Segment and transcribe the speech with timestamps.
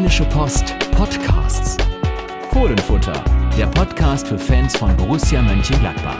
[0.00, 1.76] Rheinische Post Podcasts.
[2.54, 3.22] Fohlenfutter,
[3.58, 6.16] der Podcast für Fans von Borussia Mönchengladbach.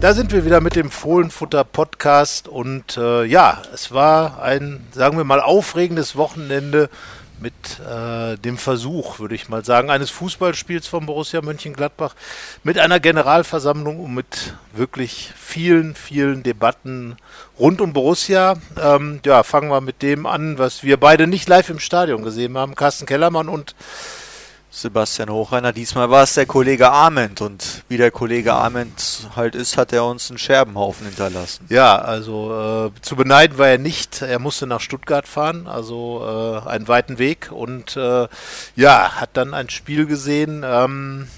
[0.00, 5.18] Da sind wir wieder mit dem Fohlenfutter Podcast und äh, ja, es war ein, sagen
[5.18, 6.88] wir mal, aufregendes Wochenende
[7.40, 12.14] mit äh, dem Versuch, würde ich mal sagen, eines Fußballspiels von Borussia Mönchengladbach
[12.64, 17.16] mit einer Generalversammlung und mit wirklich vielen, vielen Debatten
[17.58, 18.54] rund um Borussia.
[18.80, 22.56] Ähm, ja, fangen wir mit dem an, was wir beide nicht live im Stadion gesehen
[22.56, 22.74] haben.
[22.74, 23.74] Carsten Kellermann und
[24.76, 25.72] Sebastian Hochreiner.
[25.72, 30.04] Diesmal war es der Kollege Arment und wie der Kollege Arment halt ist, hat er
[30.04, 31.64] uns einen Scherbenhaufen hinterlassen.
[31.70, 34.20] Ja, also äh, zu beneiden war er nicht.
[34.20, 38.28] Er musste nach Stuttgart fahren, also äh, einen weiten Weg und äh,
[38.76, 41.28] ja, hat dann ein Spiel gesehen, ähm,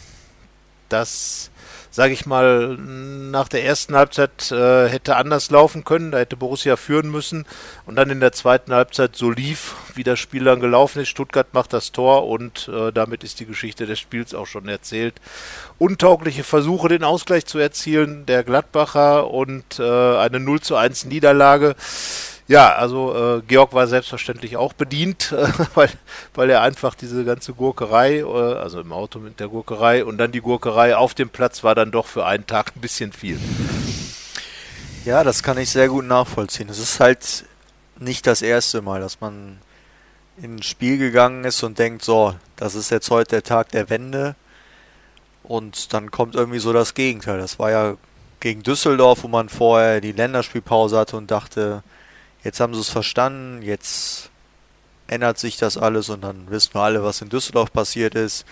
[0.89, 1.53] das
[1.99, 6.13] sage ich mal, nach der ersten Halbzeit äh, hätte anders laufen können.
[6.13, 7.45] Da hätte Borussia führen müssen.
[7.87, 11.09] Und dann in der zweiten Halbzeit so lief, wie das Spiel dann gelaufen ist.
[11.09, 15.17] Stuttgart macht das Tor und äh, damit ist die Geschichte des Spiels auch schon erzählt.
[15.79, 21.75] Untaugliche Versuche, den Ausgleich zu erzielen, der Gladbacher und äh, eine 0 zu 1 Niederlage.
[22.49, 25.91] Ja, also äh, Georg war selbstverständlich auch bedient, äh, weil,
[26.35, 30.33] weil er einfach diese ganze Gurkerei, äh, also im Auto mit der Gurkerei und dann
[30.33, 33.39] die Gurkerei auf dem Platz war dann doch für einen Tag ein bisschen viel.
[35.05, 36.71] Ja, das kann ich sehr gut nachvollziehen.
[36.71, 37.45] Es ist halt
[37.99, 39.59] nicht das erste Mal, dass man
[40.41, 43.91] in ein Spiel gegangen ist und denkt, so, das ist jetzt heute der Tag der
[43.91, 44.37] Wende.
[45.43, 47.39] Und dann kommt irgendwie so das Gegenteil.
[47.39, 47.97] Das war ja
[48.41, 51.83] gegen Düsseldorf, wo man vorher die Länderspielpause hatte und dachte,
[52.49, 54.31] Jetzt haben sie es verstanden, jetzt
[55.07, 58.47] ändert sich das alles und dann wissen wir alle, was in Düsseldorf passiert ist.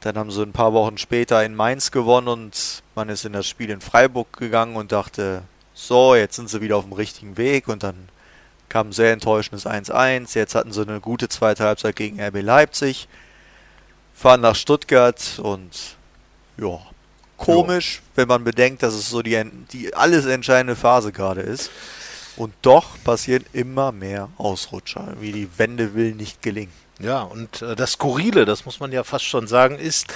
[0.00, 3.46] Dann haben sie ein paar Wochen später in Mainz gewonnen und man ist in das
[3.46, 5.42] Spiel in Freiburg gegangen und dachte,
[5.74, 8.08] so, jetzt sind sie wieder auf dem richtigen Weg und dann
[8.70, 10.34] kam ein sehr enttäuschendes 1-1.
[10.34, 13.06] Jetzt hatten sie eine gute zweite Halbzeit gegen RB Leipzig,
[14.14, 15.98] fahren nach Stuttgart und
[16.56, 16.80] ja,
[17.36, 18.02] komisch, jo.
[18.14, 19.38] wenn man bedenkt, dass es so die,
[19.72, 21.70] die alles entscheidende Phase gerade ist.
[22.40, 26.72] Und doch passieren immer mehr Ausrutscher, wie die Wende will nicht gelingen.
[26.98, 30.06] Ja, und äh, das Skurrile, das muss man ja fast schon sagen, ist,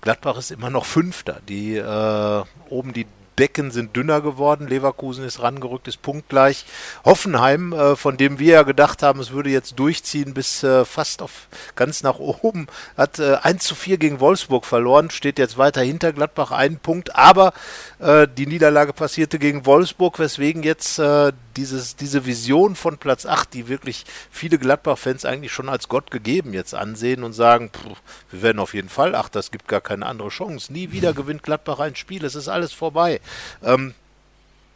[0.00, 1.42] Gladbach ist immer noch Fünfter.
[1.46, 3.04] Die äh, oben die
[3.38, 4.66] Decken sind dünner geworden.
[4.66, 6.64] Leverkusen ist rangerückt, ist punktgleich.
[7.04, 11.20] Hoffenheim, äh, von dem wir ja gedacht haben, es würde jetzt durchziehen bis äh, fast
[11.20, 12.66] auf ganz nach oben,
[12.96, 17.14] hat äh, 1 zu 4 gegen Wolfsburg verloren, steht jetzt weiter hinter Gladbach einen Punkt,
[17.16, 17.52] aber
[17.98, 23.52] äh, die Niederlage passierte gegen Wolfsburg, weswegen jetzt äh, dieses, diese Vision von Platz 8,
[23.52, 28.00] die wirklich viele Gladbach-Fans eigentlich schon als Gott gegeben jetzt ansehen und sagen, pff,
[28.30, 30.72] wir werden auf jeden Fall Ach, das gibt gar keine andere Chance.
[30.72, 33.20] Nie wieder gewinnt Gladbach ein Spiel, es ist alles vorbei.
[33.62, 33.94] Ähm,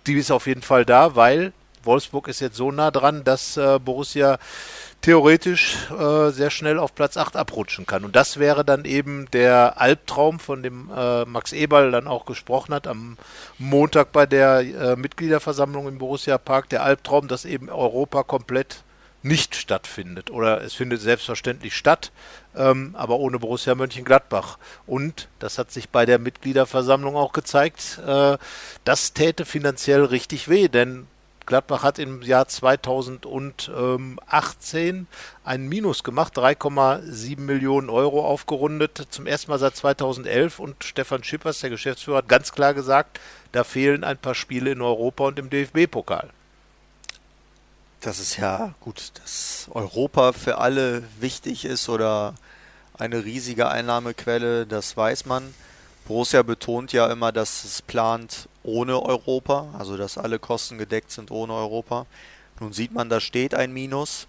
[0.07, 1.53] die ist auf jeden Fall da, weil
[1.83, 4.39] Wolfsburg ist jetzt so nah dran, dass äh, Borussia
[5.01, 8.05] theoretisch äh, sehr schnell auf Platz 8 abrutschen kann.
[8.05, 12.75] Und das wäre dann eben der Albtraum, von dem äh, Max Eberl dann auch gesprochen
[12.75, 13.17] hat am
[13.59, 16.69] Montag bei der äh, Mitgliederversammlung im Borussia Park.
[16.69, 18.83] Der Albtraum, dass eben Europa komplett
[19.23, 20.31] nicht stattfindet.
[20.31, 22.11] Oder es findet selbstverständlich statt,
[22.57, 24.59] ähm, aber ohne Borussia Mönchengladbach.
[24.87, 28.39] Und das hat sich bei der Mitgliederversammlung auch gezeigt, äh,
[28.85, 31.07] das täte finanziell richtig weh, denn
[31.51, 35.09] Gladbach hat im Jahr 2018
[35.43, 40.61] einen Minus gemacht, 3,7 Millionen Euro aufgerundet, zum ersten Mal seit 2011.
[40.61, 43.19] Und Stefan Schippers, der Geschäftsführer, hat ganz klar gesagt,
[43.51, 46.31] da fehlen ein paar Spiele in Europa und im DFB-Pokal.
[48.01, 52.37] Das ist ja gut, dass Europa für alle wichtig ist oder
[52.97, 55.53] eine riesige Einnahmequelle, das weiß man.
[56.07, 61.31] Borussia betont ja immer, dass es plant ohne Europa, also dass alle Kosten gedeckt sind
[61.31, 62.07] ohne Europa.
[62.61, 64.27] Nun sieht man, da steht ein Minus.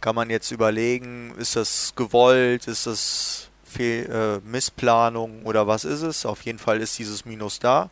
[0.00, 6.02] Kann man jetzt überlegen, ist das gewollt, ist das Fehl, äh, Missplanung oder was ist
[6.02, 6.24] es?
[6.24, 7.90] Auf jeden Fall ist dieses Minus da.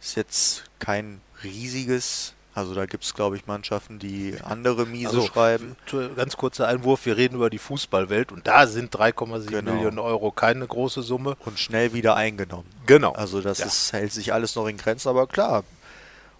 [0.00, 5.26] Ist jetzt kein riesiges also da gibt es, glaube ich, Mannschaften, die andere Miese also,
[5.26, 5.76] schreiben.
[6.16, 9.72] Ganz kurzer Einwurf, wir reden über die Fußballwelt und da sind 3,7 genau.
[9.72, 11.36] Millionen Euro keine große Summe.
[11.44, 12.66] Und schnell wieder eingenommen.
[12.86, 13.12] Genau.
[13.12, 13.66] Also das ja.
[13.66, 15.62] ist, hält sich alles noch in Grenzen, aber klar,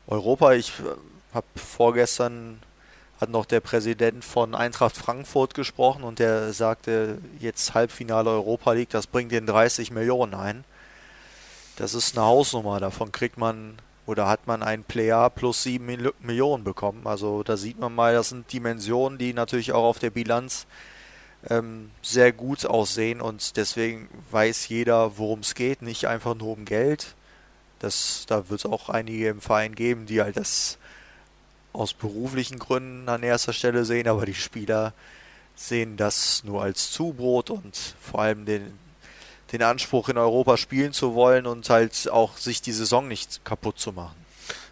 [0.09, 2.61] Europa, ich äh, habe vorgestern
[3.21, 8.89] hat noch der Präsident von Eintracht Frankfurt gesprochen und der sagte, jetzt Halbfinale Europa League,
[8.89, 10.65] das bringt den 30 Millionen ein.
[11.77, 13.79] Das ist eine Hausnummer, davon kriegt man
[14.11, 17.07] oder hat man ein Player plus 7 Millionen bekommen.
[17.07, 20.67] Also da sieht man mal, das sind Dimensionen, die natürlich auch auf der Bilanz
[21.49, 26.65] ähm, sehr gut aussehen und deswegen weiß jeder, worum es geht, nicht einfach nur um
[26.65, 27.15] Geld.
[27.79, 30.79] Das, da wird es auch einige im Verein geben, die halt das
[31.73, 34.93] aus beruflichen Gründen an erster Stelle sehen, aber die Spieler
[35.55, 38.77] sehen das nur als Zubrot und vor allem den,
[39.52, 43.79] den Anspruch in Europa spielen zu wollen und halt auch sich die Saison nicht kaputt
[43.79, 44.20] zu machen.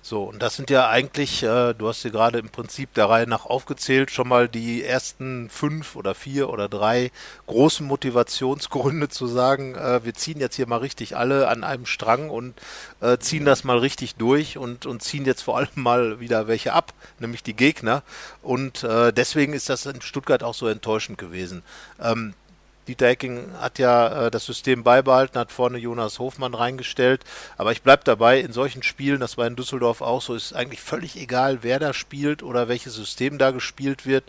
[0.08, 3.26] So, und das sind ja eigentlich, äh, du hast sie gerade im Prinzip der Reihe
[3.26, 7.10] nach aufgezählt, schon mal die ersten fünf oder vier oder drei
[7.46, 12.30] großen Motivationsgründe zu sagen, äh, wir ziehen jetzt hier mal richtig alle an einem Strang
[12.30, 12.54] und
[13.02, 16.72] äh, ziehen das mal richtig durch und, und ziehen jetzt vor allem mal wieder welche
[16.72, 18.02] ab, nämlich die Gegner.
[18.40, 21.62] Und äh, deswegen ist das in Stuttgart auch so enttäuschend gewesen.
[22.00, 22.32] Ähm,
[22.88, 27.22] Dieter Hecking hat ja äh, das System beibehalten, hat vorne Jonas Hofmann reingestellt.
[27.56, 30.80] Aber ich bleibe dabei, in solchen Spielen, das war in Düsseldorf auch so, ist eigentlich
[30.80, 34.24] völlig egal, wer da spielt oder welches System da gespielt wird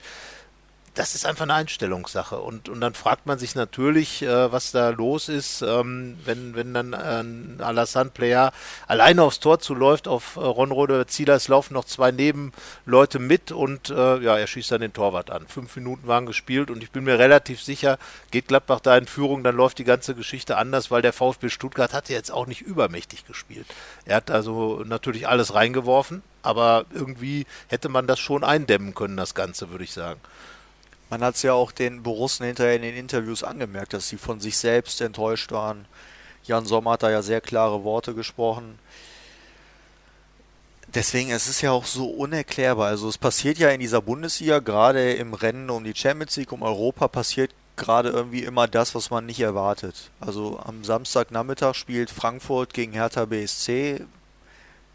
[1.00, 2.40] das ist einfach eine Einstellungssache.
[2.40, 6.74] Und, und dann fragt man sich natürlich, äh, was da los ist, ähm, wenn, wenn
[6.74, 8.52] dann ein Alassane Player
[8.86, 13.90] alleine aufs Tor zuläuft, auf äh, Ronrode Zieler, es laufen noch zwei Nebenleute mit und
[13.90, 15.48] äh, ja, er schießt dann den Torwart an.
[15.48, 17.98] Fünf Minuten waren gespielt und ich bin mir relativ sicher,
[18.32, 21.94] geht Gladbach da in Führung, dann läuft die ganze Geschichte anders, weil der VfB Stuttgart
[21.94, 23.68] hat ja jetzt auch nicht übermächtig gespielt.
[24.04, 29.34] Er hat also natürlich alles reingeworfen, aber irgendwie hätte man das schon eindämmen können, das
[29.34, 30.20] Ganze, würde ich sagen.
[31.10, 34.40] Man hat es ja auch den Borussen hinterher in den Interviews angemerkt, dass sie von
[34.40, 35.86] sich selbst enttäuscht waren.
[36.44, 38.78] Jan Sommer hat da ja sehr klare Worte gesprochen.
[40.94, 42.88] Deswegen, es ist ja auch so unerklärbar.
[42.88, 46.64] Also es passiert ja in dieser Bundesliga, gerade im Rennen um die Champions League, um
[46.64, 50.12] Europa, passiert gerade irgendwie immer das, was man nicht erwartet.
[50.20, 54.06] Also am Samstagnachmittag spielt Frankfurt gegen Hertha BSC.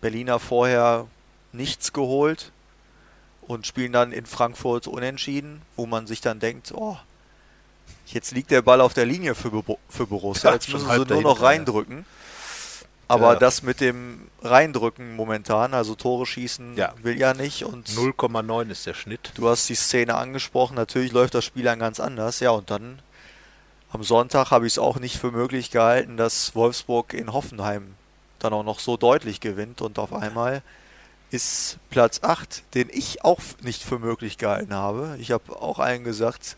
[0.01, 1.07] Berliner vorher
[1.53, 2.53] nichts geholt
[3.47, 6.97] und spielen dann in Frankfurt unentschieden, wo man sich dann denkt, oh,
[8.07, 9.51] jetzt liegt der Ball auf der Linie für,
[9.89, 12.05] für Borussia, jetzt müssen sie nur noch reindrücken.
[13.07, 13.39] Aber ja.
[13.39, 16.95] das mit dem Reindrücken momentan, also Tore schießen, ja.
[17.03, 17.65] will ja nicht.
[17.65, 19.33] Und 0,9 ist der Schnitt.
[19.35, 22.41] Du hast die Szene angesprochen, natürlich läuft das Spiel dann ganz anders.
[22.41, 23.01] Ja, und dann
[23.91, 27.95] am Sonntag habe ich es auch nicht für möglich gehalten, dass Wolfsburg in Hoffenheim
[28.39, 30.63] dann auch noch so deutlich gewinnt und auf einmal
[31.35, 35.17] ist Platz 8, den ich auch nicht für möglich gehalten habe.
[35.19, 36.57] Ich habe auch allen gesagt,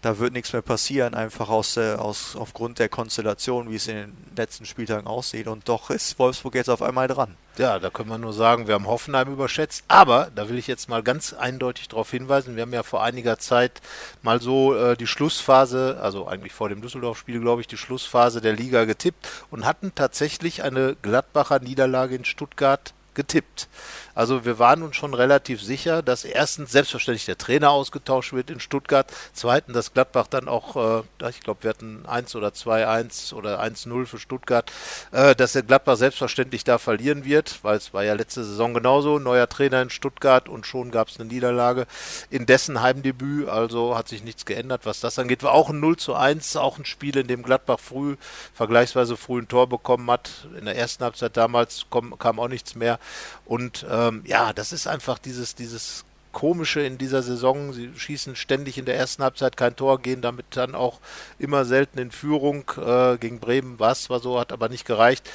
[0.00, 3.96] da wird nichts mehr passieren, einfach aus, der, aus, aufgrund der Konstellation, wie es in
[3.96, 5.46] den letzten Spieltagen aussieht.
[5.46, 7.36] Und doch ist Wolfsburg jetzt auf einmal dran.
[7.56, 9.84] Ja, da können wir nur sagen, wir haben Hoffenheim überschätzt.
[9.88, 13.38] Aber da will ich jetzt mal ganz eindeutig darauf hinweisen, wir haben ja vor einiger
[13.38, 13.80] Zeit
[14.22, 18.54] mal so äh, die Schlussphase, also eigentlich vor dem Düsseldorf-Spiel, glaube ich, die Schlussphase der
[18.54, 23.66] Liga getippt und hatten tatsächlich eine Gladbacher Niederlage in Stuttgart getippt.
[24.14, 28.60] Also wir waren uns schon relativ sicher, dass erstens selbstverständlich der Trainer ausgetauscht wird in
[28.60, 33.60] Stuttgart, zweitens, dass Gladbach dann auch, äh, ich glaube, wir hatten 1 oder 2-1 oder
[33.60, 34.70] 1-0 für Stuttgart,
[35.12, 39.18] äh, dass der Gladbach selbstverständlich da verlieren wird, weil es war ja letzte Saison genauso,
[39.18, 41.86] neuer Trainer in Stuttgart und schon gab es eine Niederlage
[42.30, 45.42] in dessen Heimdebüt, also hat sich nichts geändert, was das angeht.
[45.42, 48.16] War auch ein 0 zu 1, auch ein Spiel, in dem Gladbach früh,
[48.52, 50.30] vergleichsweise früh ein Tor bekommen hat.
[50.58, 52.98] In der ersten Halbzeit damals kam, kam auch nichts mehr
[53.44, 57.72] und ähm, ja, das ist einfach dieses, dieses Komische in dieser Saison.
[57.72, 61.00] Sie schießen ständig in der ersten Halbzeit kein Tor, gehen damit dann auch
[61.38, 62.70] immer selten in Führung.
[62.76, 65.30] Äh, gegen Bremen war es zwar so, hat aber nicht gereicht.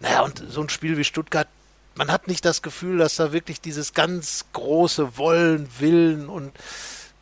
[0.00, 1.48] Naja, und so ein Spiel wie Stuttgart,
[1.96, 6.52] man hat nicht das Gefühl, dass da wirklich dieses ganz große Wollen, Willen und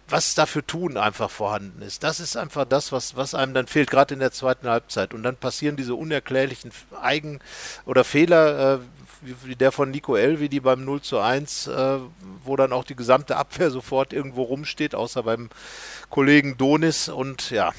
[0.08, 2.04] was dafür tun einfach vorhanden ist.
[2.04, 5.14] Das ist einfach das, was, was einem dann fehlt, gerade in der zweiten Halbzeit.
[5.14, 7.40] Und dann passieren diese unerklärlichen Eigen-
[7.86, 8.78] oder Fehler, äh,
[9.22, 11.98] wie der von Nico Elvi, die beim 0 zu 1, äh,
[12.44, 15.48] wo dann auch die gesamte Abwehr sofort irgendwo rumsteht, außer beim
[16.10, 17.08] Kollegen Donis.
[17.08, 17.72] Und ja,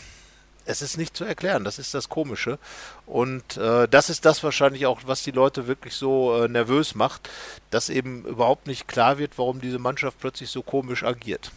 [0.66, 1.64] es ist nicht zu erklären.
[1.64, 2.60] Das ist das Komische.
[3.06, 7.30] Und äh, das ist das wahrscheinlich auch, was die Leute wirklich so äh, nervös macht,
[7.70, 11.52] dass eben überhaupt nicht klar wird, warum diese Mannschaft plötzlich so komisch agiert.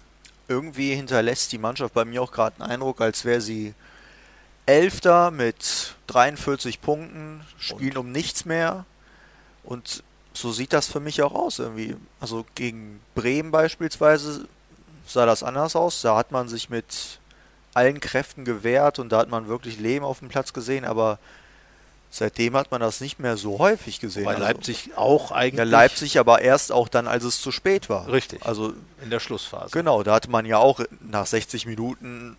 [0.48, 3.74] Irgendwie hinterlässt die Mannschaft bei mir auch gerade einen Eindruck, als wäre sie
[4.66, 7.98] Elfter mit 43 Punkten, spielen Und?
[7.98, 8.84] um nichts mehr.
[9.66, 11.96] Und so sieht das für mich auch aus irgendwie.
[12.20, 14.46] Also gegen Bremen beispielsweise
[15.06, 16.02] sah das anders aus.
[16.02, 17.18] Da hat man sich mit
[17.74, 21.18] allen Kräften gewehrt und da hat man wirklich Leben auf dem Platz gesehen, aber
[22.10, 24.24] seitdem hat man das nicht mehr so häufig gesehen.
[24.24, 25.58] Bei also, Leipzig auch eigentlich.
[25.58, 28.08] Ja, Leipzig aber erst auch dann, als es zu spät war.
[28.10, 28.46] Richtig.
[28.46, 29.72] Also in der Schlussphase.
[29.72, 32.38] Genau, da hatte man ja auch nach 60 Minuten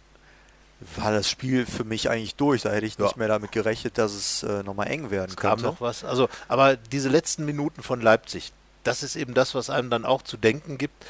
[0.95, 2.61] war das Spiel für mich eigentlich durch.
[2.61, 3.17] Da hätte ich nicht ja.
[3.17, 5.63] mehr damit gerechnet, dass es äh, nochmal eng werden es könnte.
[5.63, 6.03] kam noch was.
[6.03, 8.51] Also, aber diese letzten Minuten von Leipzig,
[8.83, 11.05] das ist eben das, was einem dann auch zu denken gibt.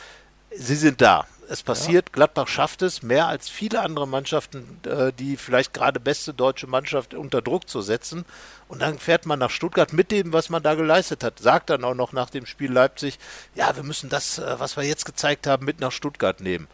[0.55, 1.25] Sie sind da.
[1.49, 2.13] Es passiert, ja.
[2.13, 7.13] Gladbach schafft es, mehr als viele andere Mannschaften, äh, die vielleicht gerade beste deutsche Mannschaft
[7.13, 8.25] unter Druck zu setzen.
[8.67, 11.39] Und dann fährt man nach Stuttgart mit dem, was man da geleistet hat.
[11.39, 13.17] Sagt dann auch noch nach dem Spiel Leipzig,
[13.55, 16.67] ja, wir müssen das, äh, was wir jetzt gezeigt haben, mit nach Stuttgart nehmen.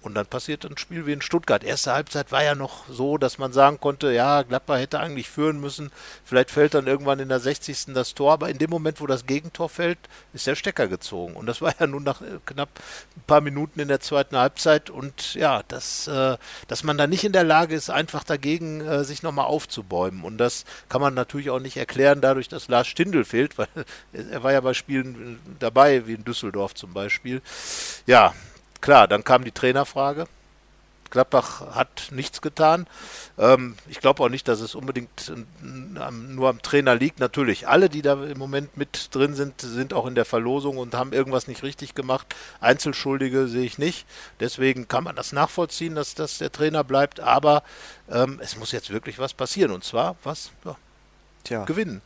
[0.00, 1.64] Und dann passiert ein Spiel wie in Stuttgart.
[1.64, 5.60] Erste Halbzeit war ja noch so, dass man sagen konnte, ja, Gladbach hätte eigentlich führen
[5.60, 5.90] müssen.
[6.24, 7.94] Vielleicht fällt dann irgendwann in der 60.
[7.94, 9.98] das Tor, aber in dem Moment, wo das Gegentor fällt,
[10.32, 11.34] ist der Stecker gezogen.
[11.34, 12.68] Und das war ja nun nach äh, knapp
[13.16, 14.88] ein paar Minuten in der zweiten Halbzeit.
[14.88, 16.36] Und ja, das, äh,
[16.68, 20.22] dass man da nicht in der Lage ist, einfach dagegen äh, sich nochmal aufzubäumen.
[20.22, 23.68] Und das kann man natürlich auch nicht erklären, dadurch, dass Lars Stindl fehlt, weil
[24.12, 27.42] er war ja bei Spielen dabei, wie in Düsseldorf zum Beispiel.
[28.06, 28.32] Ja,
[28.80, 30.26] klar, dann kam die Trainerfrage.
[31.10, 32.86] Gladbach hat nichts getan.
[33.38, 35.32] Ähm, ich glaube auch nicht, dass es unbedingt
[35.62, 37.18] nur am Trainer liegt.
[37.18, 40.94] Natürlich, alle, die da im Moment mit drin sind, sind auch in der Verlosung und
[40.94, 42.34] haben irgendwas nicht richtig gemacht.
[42.60, 44.06] Einzelschuldige sehe ich nicht.
[44.40, 47.20] Deswegen kann man das nachvollziehen, dass das der Trainer bleibt.
[47.20, 47.62] Aber
[48.10, 49.70] ähm, es muss jetzt wirklich was passieren.
[49.70, 50.50] Und zwar was?
[50.66, 50.76] Ja,
[51.44, 52.02] Tja, gewinnen.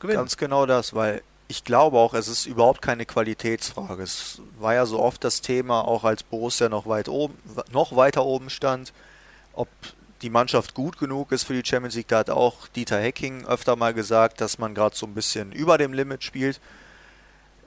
[0.00, 0.18] gewinnen.
[0.18, 4.04] Ganz genau das, weil ich glaube auch, es ist überhaupt keine Qualitätsfrage.
[4.04, 7.36] Es war ja so oft das Thema, auch als Borussia noch weit oben,
[7.72, 8.92] noch weiter oben stand,
[9.52, 9.68] ob
[10.22, 12.06] die Mannschaft gut genug ist für die Champions League.
[12.06, 15.76] Da hat auch Dieter Hecking öfter mal gesagt, dass man gerade so ein bisschen über
[15.76, 16.60] dem Limit spielt.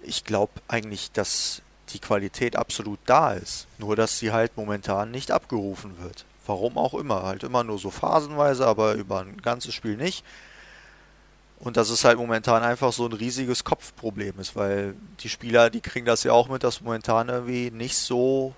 [0.02, 3.68] Ich glaube eigentlich, dass die Qualität absolut da ist.
[3.80, 6.24] Nur, dass sie halt momentan nicht abgerufen wird.
[6.46, 7.24] Warum auch immer.
[7.24, 10.24] Halt immer nur so phasenweise, aber über ein ganzes Spiel nicht.
[11.64, 15.80] Und dass es halt momentan einfach so ein riesiges Kopfproblem ist, weil die Spieler, die
[15.80, 18.54] kriegen das ja auch mit, dass momentan irgendwie nicht so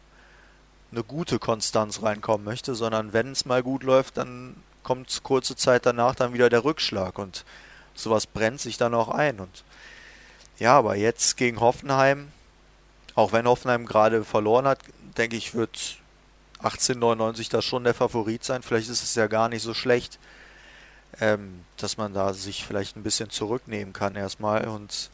[0.91, 5.85] eine gute Konstanz reinkommen möchte, sondern wenn es mal gut läuft, dann kommt kurze Zeit
[5.85, 7.45] danach dann wieder der Rückschlag und
[7.93, 9.39] sowas brennt sich dann auch ein.
[9.39, 9.63] Und
[10.57, 12.29] ja, aber jetzt gegen Hoffenheim,
[13.13, 14.79] auch wenn Hoffenheim gerade verloren hat,
[15.15, 15.97] denke ich, wird
[16.57, 18.63] 1899 da schon der Favorit sein.
[18.63, 20.17] Vielleicht ist es ja gar nicht so schlecht
[21.21, 25.09] ähm, dass man da sich vielleicht ein bisschen zurücknehmen kann erstmal und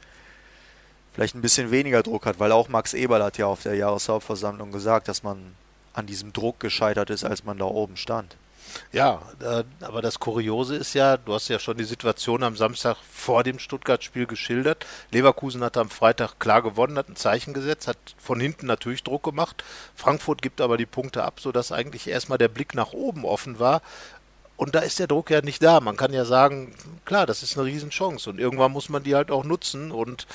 [1.14, 4.72] vielleicht ein bisschen weniger Druck hat, weil auch Max Eberl hat ja auf der Jahreshauptversammlung
[4.72, 5.56] gesagt, dass man
[5.94, 8.36] an diesem Druck gescheitert ist, als man da oben stand.
[8.92, 12.98] Ja, äh, aber das Kuriose ist ja, du hast ja schon die Situation am Samstag
[13.12, 14.86] vor dem Stuttgart-Spiel geschildert.
[15.12, 19.24] Leverkusen hat am Freitag klar gewonnen, hat ein Zeichen gesetzt, hat von hinten natürlich Druck
[19.24, 19.64] gemacht.
[19.96, 23.82] Frankfurt gibt aber die Punkte ab, sodass eigentlich erstmal der Blick nach oben offen war.
[24.62, 25.80] Und da ist der Druck ja nicht da.
[25.80, 26.72] Man kann ja sagen,
[27.04, 29.92] klar, das ist eine Riesenchance und irgendwann muss man die halt auch nutzen.
[29.92, 30.28] Und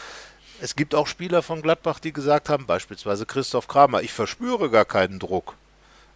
[0.61, 4.85] es gibt auch Spieler von Gladbach, die gesagt haben, beispielsweise Christoph Kramer, ich verspüre gar
[4.85, 5.55] keinen Druck.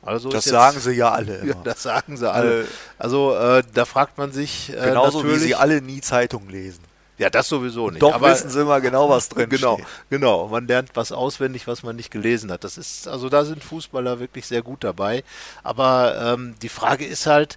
[0.03, 1.45] Also das jetzt, sagen sie ja alle.
[1.47, 2.63] Ja, das sagen sie alle.
[2.63, 2.67] Äh,
[2.99, 4.71] also äh, da fragt man sich.
[4.71, 6.83] Äh, genauso wie sie alle nie Zeitung lesen.
[7.17, 8.03] Ja, das sowieso nicht.
[8.03, 9.87] Doch Aber, wissen sie immer genau, was drin genau, steht.
[10.09, 12.65] Genau, man lernt was auswendig, was man nicht gelesen hat.
[12.65, 15.23] Das ist, also da sind Fußballer wirklich sehr gut dabei.
[15.63, 17.57] Aber ähm, die Frage ist halt,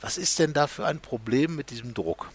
[0.00, 2.30] was ist denn da für ein Problem mit diesem Druck?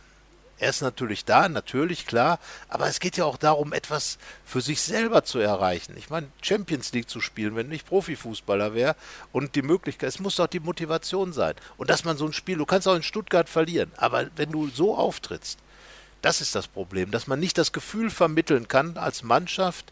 [0.60, 2.39] Er ist natürlich da, natürlich klar,
[2.70, 5.96] aber es geht ja auch darum, etwas für sich selber zu erreichen.
[5.98, 8.96] Ich meine, Champions League zu spielen, wenn ich Profifußballer wäre
[9.32, 11.55] und die Möglichkeit, es muss doch die Motivation sein.
[11.75, 14.70] Und dass man so ein Spiel, du kannst auch in Stuttgart verlieren, aber wenn du
[14.70, 15.60] so auftrittst,
[16.22, 19.91] das ist das Problem, dass man nicht das Gefühl vermitteln kann als Mannschaft,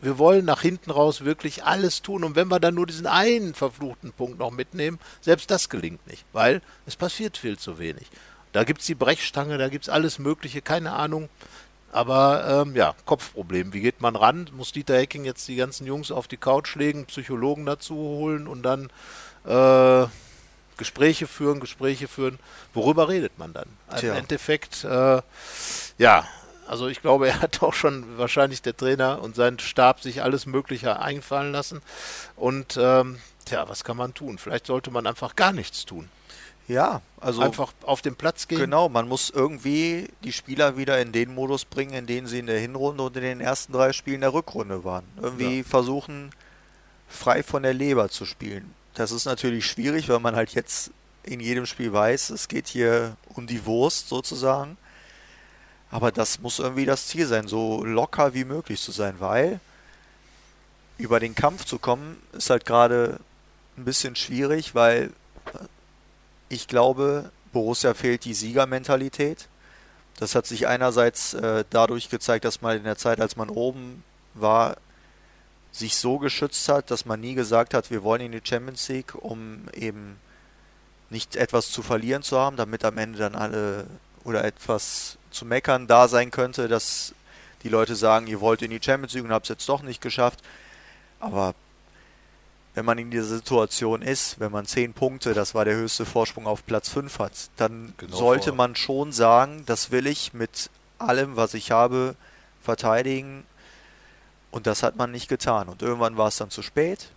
[0.00, 2.24] wir wollen nach hinten raus wirklich alles tun.
[2.24, 6.24] Und wenn wir dann nur diesen einen verfluchten Punkt noch mitnehmen, selbst das gelingt nicht,
[6.32, 8.06] weil es passiert viel zu wenig.
[8.52, 11.28] Da gibt es die Brechstange, da gibt es alles Mögliche, keine Ahnung.
[11.90, 13.72] Aber ähm, ja, Kopfproblem.
[13.72, 14.50] Wie geht man ran?
[14.56, 18.62] Muss Dieter Hecking jetzt die ganzen Jungs auf die Couch legen, Psychologen dazu holen und
[18.62, 18.90] dann
[19.44, 20.08] äh,
[20.76, 22.40] Gespräche führen, Gespräche führen.
[22.74, 23.68] Worüber redet man dann?
[24.10, 25.22] Im Endeffekt, äh,
[25.98, 26.26] ja,
[26.66, 30.46] also ich glaube, er hat auch schon wahrscheinlich der Trainer und sein Stab sich alles
[30.46, 31.80] Mögliche einfallen lassen.
[32.36, 34.38] Und ähm, tja, was kann man tun?
[34.38, 36.08] Vielleicht sollte man einfach gar nichts tun.
[36.66, 38.58] Ja, also einfach auf den Platz gehen.
[38.58, 42.46] Genau, man muss irgendwie die Spieler wieder in den Modus bringen, in den sie in
[42.46, 45.04] der Hinrunde und in den ersten drei Spielen der Rückrunde waren.
[45.20, 45.64] Irgendwie ja.
[45.64, 46.30] versuchen,
[47.06, 48.74] frei von der Leber zu spielen.
[48.94, 50.90] Das ist natürlich schwierig, weil man halt jetzt
[51.22, 54.78] in jedem Spiel weiß, es geht hier um die Wurst sozusagen.
[55.94, 59.60] Aber das muss irgendwie das Ziel sein, so locker wie möglich zu sein, weil
[60.98, 63.20] über den Kampf zu kommen, ist halt gerade
[63.76, 65.12] ein bisschen schwierig, weil
[66.48, 69.46] ich glaube, Borussia fehlt die Siegermentalität.
[70.16, 74.02] Das hat sich einerseits äh, dadurch gezeigt, dass man in der Zeit, als man oben
[74.34, 74.76] war,
[75.70, 79.14] sich so geschützt hat, dass man nie gesagt hat, wir wollen in die Champions League,
[79.14, 80.16] um eben
[81.08, 83.86] nicht etwas zu verlieren zu haben, damit am Ende dann alle
[84.24, 87.14] oder etwas zu meckern da sein könnte, dass
[87.62, 90.00] die Leute sagen, ihr wollt in die Champions League und habt es jetzt doch nicht
[90.00, 90.40] geschafft.
[91.20, 91.54] Aber
[92.74, 96.46] wenn man in dieser Situation ist, wenn man 10 Punkte, das war der höchste Vorsprung
[96.46, 98.56] auf Platz 5 hat, dann Genau sollte vor.
[98.56, 102.16] man schon sagen, das will ich mit allem, was ich habe,
[102.62, 103.44] verteidigen.
[104.50, 105.68] Und das hat man nicht getan.
[105.68, 107.10] Und irgendwann war es dann zu spät.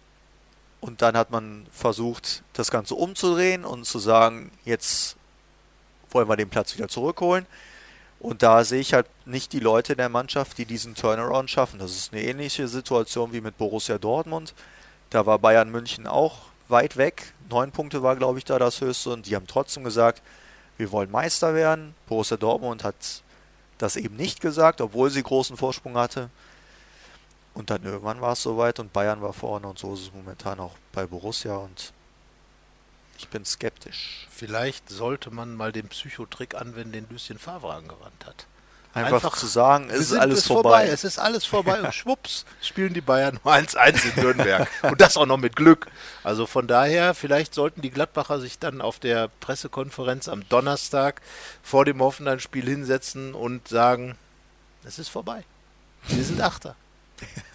[0.79, 5.15] Und dann hat man versucht, das Ganze umzudrehen und zu sagen, jetzt
[6.11, 7.45] wollen wir den Platz wieder zurückholen.
[8.19, 11.79] Und da sehe ich halt nicht die Leute in der Mannschaft, die diesen Turnaround schaffen.
[11.79, 14.53] Das ist eine ähnliche Situation wie mit Borussia Dortmund.
[15.09, 17.33] Da war Bayern München auch weit weg.
[17.49, 19.11] Neun Punkte war, glaube ich, da das höchste.
[19.11, 20.21] Und die haben trotzdem gesagt,
[20.77, 21.93] wir wollen Meister werden.
[22.07, 22.95] Borussia Dortmund hat
[23.77, 26.29] das eben nicht gesagt, obwohl sie großen Vorsprung hatte.
[27.53, 30.59] Und dann irgendwann war es soweit und Bayern war vorne und so ist es momentan
[30.59, 31.91] auch bei Borussia und
[33.17, 34.27] ich bin skeptisch.
[34.29, 38.45] Vielleicht sollte man mal den Psychotrick anwenden, den Lucien Favre angewandt hat.
[38.93, 40.87] Einfach, Einfach, zu sagen, es ist alles ist vorbei.
[40.87, 44.67] Es ist alles vorbei und schwupps spielen die Bayern nur 1-1 in Nürnberg.
[44.83, 45.87] und das auch noch mit Glück.
[46.23, 51.21] Also von daher, vielleicht sollten die Gladbacher sich dann auf der Pressekonferenz am Donnerstag
[51.61, 54.17] vor dem Hoffenheim-Spiel hinsetzen und sagen,
[54.83, 55.43] es ist vorbei.
[56.07, 56.75] Wir sind Achter.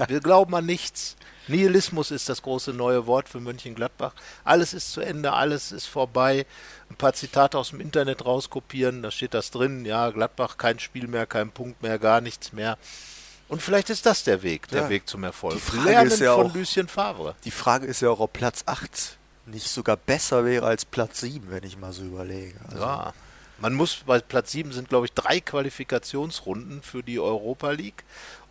[0.08, 1.16] Wir glauben an nichts.
[1.48, 4.12] Nihilismus ist das große neue Wort für Mönchengladbach.
[4.44, 6.46] Alles ist zu Ende, alles ist vorbei.
[6.88, 9.84] Ein paar Zitate aus dem Internet rauskopieren, da steht das drin.
[9.84, 12.78] Ja, Gladbach kein Spiel mehr, kein Punkt mehr, gar nichts mehr.
[13.48, 14.88] Und vielleicht ist das der Weg, der Ja.
[14.88, 15.54] Weg zum Erfolg.
[15.56, 17.34] Die Frage Lernen ist ja von auch- Lucien Favre.
[17.44, 21.50] Die Frage ist ja auch, ob Platz 8 nicht sogar besser wäre als Platz 7,
[21.50, 22.54] wenn ich mal so überlege.
[22.68, 23.12] Also, Ja.
[23.58, 28.02] Man muss bei Platz 7 sind, glaube ich, drei Qualifikationsrunden für die Europa League.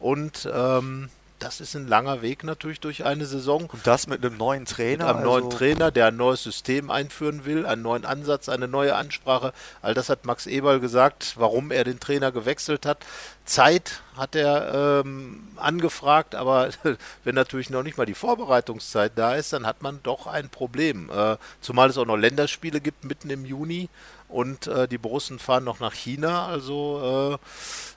[0.01, 1.09] Und ähm,
[1.41, 3.65] das ist ein langer Weg natürlich durch eine Saison.
[3.71, 5.07] Und das mit einem neuen Trainer.
[5.07, 8.67] Mit einem neuen also- Trainer, der ein neues System einführen will, einen neuen Ansatz, eine
[8.67, 9.53] neue Ansprache.
[9.81, 12.99] All das hat Max Eberl gesagt, warum er den Trainer gewechselt hat.
[13.45, 16.69] Zeit hat er ähm, angefragt, aber
[17.23, 21.09] wenn natürlich noch nicht mal die Vorbereitungszeit da ist, dann hat man doch ein Problem.
[21.09, 23.89] Äh, zumal es auch noch Länderspiele gibt mitten im Juni
[24.29, 26.47] und äh, die Borussen fahren noch nach China.
[26.47, 27.45] Also äh,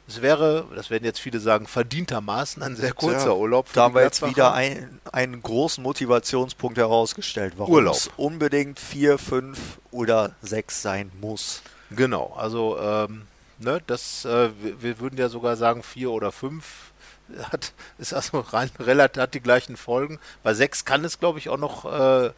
[0.06, 3.72] es wäre, das werden jetzt viele sagen, verdientermaßen ein sehr kurzer Tja, Urlaub.
[3.72, 7.94] Da haben wir jetzt wieder ein, einen großen Motivationspunkt herausgestellt, warum Urlaub.
[7.94, 9.58] es unbedingt 4, 5
[9.90, 11.62] oder 6 sein muss.
[11.90, 13.26] Genau, also ähm,
[13.58, 16.92] ne, das, äh, wir, würden ja sogar sagen vier oder fünf
[17.50, 20.18] hat, ist also rein relativ hat die gleichen Folgen.
[20.42, 22.30] Bei sechs kann es, glaube ich, auch noch äh,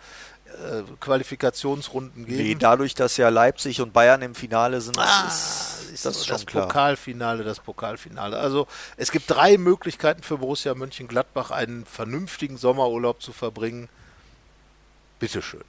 [1.01, 2.43] Qualifikationsrunden geben.
[2.43, 6.27] Nee, dadurch, dass ja Leipzig und Bayern im Finale sind, Ah, ist, ist das das,
[6.27, 6.45] schon das.
[6.45, 8.39] Pokalfinale, das Pokalfinale.
[8.39, 13.89] Also es gibt drei Möglichkeiten für Borussia Mönchengladbach, einen vernünftigen Sommerurlaub zu verbringen.
[15.19, 15.65] Bitteschön.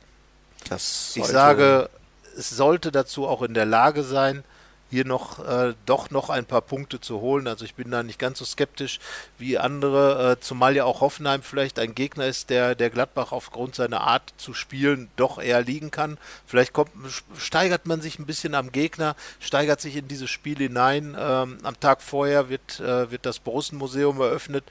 [0.70, 1.90] Das Ich sage,
[2.38, 4.44] es sollte dazu auch in der Lage sein,
[4.90, 7.48] hier noch äh, doch noch ein paar Punkte zu holen.
[7.48, 9.00] Also ich bin da nicht ganz so skeptisch
[9.38, 13.76] wie andere, äh, zumal ja auch Hoffenheim vielleicht ein Gegner ist, der der Gladbach aufgrund
[13.76, 16.18] seiner Art zu spielen doch eher liegen kann.
[16.46, 16.92] Vielleicht kommt,
[17.38, 21.16] steigert man sich ein bisschen am Gegner, steigert sich in dieses Spiel hinein.
[21.20, 24.64] Ähm, am Tag vorher wird äh, wird das Borussenmuseum eröffnet.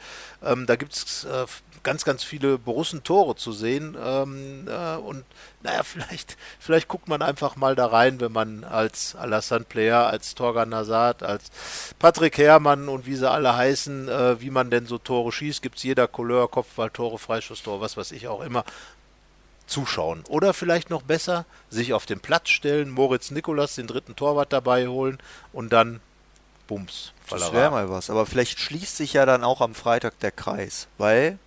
[0.42, 1.46] Ähm, da gibt es äh,
[1.86, 3.96] ganz, ganz viele Borussen-Tore zu sehen.
[4.04, 5.24] Ähm, äh, und
[5.62, 10.34] naja, vielleicht, vielleicht guckt man einfach mal da rein, wenn man als Alassane Player, als
[10.34, 11.44] Torgan Nazat, als
[12.00, 15.62] Patrick Herrmann und wie sie alle heißen, äh, wie man denn so Tore schießt.
[15.62, 18.64] Gibt es jeder Couleur, Kopfball, Tore, Freistoßtore, was weiß ich auch immer.
[19.68, 20.24] Zuschauen.
[20.28, 24.88] Oder vielleicht noch besser, sich auf den Platz stellen, Moritz Nikolas, den dritten Torwart dabei
[24.88, 25.18] holen
[25.52, 26.00] und dann
[26.66, 27.12] Bums.
[27.28, 27.52] Das Fallera.
[27.52, 28.10] wäre mal was.
[28.10, 30.88] Aber vielleicht schließt sich ja dann auch am Freitag der Kreis.
[30.98, 31.38] Weil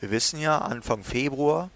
[0.00, 1.70] wir wissen ja, Anfang Februar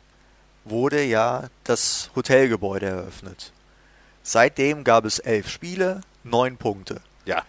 [0.64, 3.52] wurde ja das Hotelgebäude eröffnet.
[4.22, 7.00] Seitdem gab es elf Spiele, neun Punkte.
[7.24, 7.44] Ja,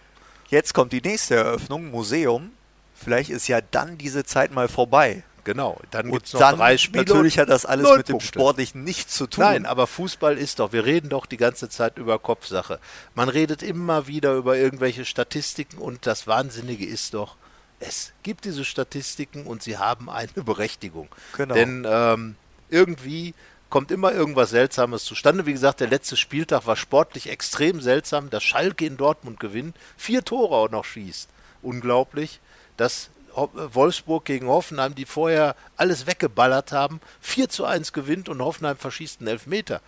[0.52, 2.50] Jetzt kommt die nächste Eröffnung, Museum.
[2.94, 5.24] Vielleicht ist ja dann diese Zeit mal vorbei.
[5.44, 5.80] genau.
[5.90, 7.06] Dann gibt es noch dann, drei Spiele.
[7.06, 8.28] natürlich hat das alles mit dem Punkte.
[8.28, 9.44] Sportlichen nichts zu tun.
[9.44, 12.80] Nein, aber Fußball ist doch, wir reden doch die ganze Zeit über Kopfsache.
[13.14, 17.36] Man redet immer wieder über irgendwelche Statistiken und das Wahnsinnige ist doch,
[17.86, 21.08] es gibt diese Statistiken und sie haben eine Berechtigung.
[21.36, 21.54] Genau.
[21.54, 22.36] Denn ähm,
[22.70, 23.34] irgendwie
[23.70, 25.46] kommt immer irgendwas Seltsames zustande.
[25.46, 30.24] Wie gesagt, der letzte Spieltag war sportlich extrem seltsam, dass Schalke in Dortmund gewinnt, vier
[30.24, 31.28] Tore auch noch schießt.
[31.62, 32.40] Unglaublich,
[32.76, 38.42] dass Ho- Wolfsburg gegen Hoffenheim, die vorher alles weggeballert haben, 4 zu 1 gewinnt und
[38.42, 39.80] Hoffenheim verschießt einen Elfmeter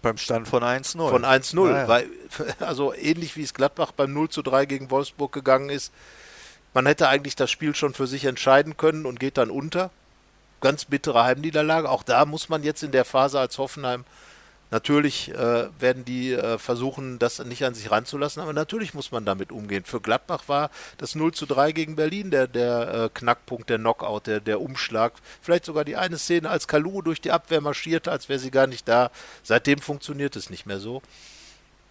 [0.00, 1.08] beim Stand von 1-0.
[1.08, 1.70] von 1-0.
[1.70, 2.04] Ja, ja.
[2.60, 5.92] Also ähnlich wie es Gladbach beim 0 zu 3 gegen Wolfsburg gegangen ist.
[6.78, 9.90] Man hätte eigentlich das Spiel schon für sich entscheiden können und geht dann unter.
[10.60, 11.90] Ganz bittere Heimniederlage.
[11.90, 14.04] Auch da muss man jetzt in der Phase als Hoffenheim
[14.70, 19.24] Natürlich äh, werden die äh, versuchen, das nicht an sich ranzulassen, aber natürlich muss man
[19.24, 19.84] damit umgehen.
[19.84, 24.26] Für Gladbach war das 0 zu 3 gegen Berlin der, der äh, Knackpunkt, der Knockout,
[24.26, 25.14] der, der Umschlag.
[25.40, 28.66] Vielleicht sogar die eine Szene, als Kalu durch die Abwehr marschierte, als wäre sie gar
[28.66, 29.10] nicht da.
[29.42, 31.00] Seitdem funktioniert es nicht mehr so.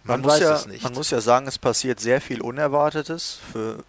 [0.04, 0.84] Man, man weiß ja, es nicht.
[0.84, 3.82] Man muss ja sagen, es passiert sehr viel Unerwartetes für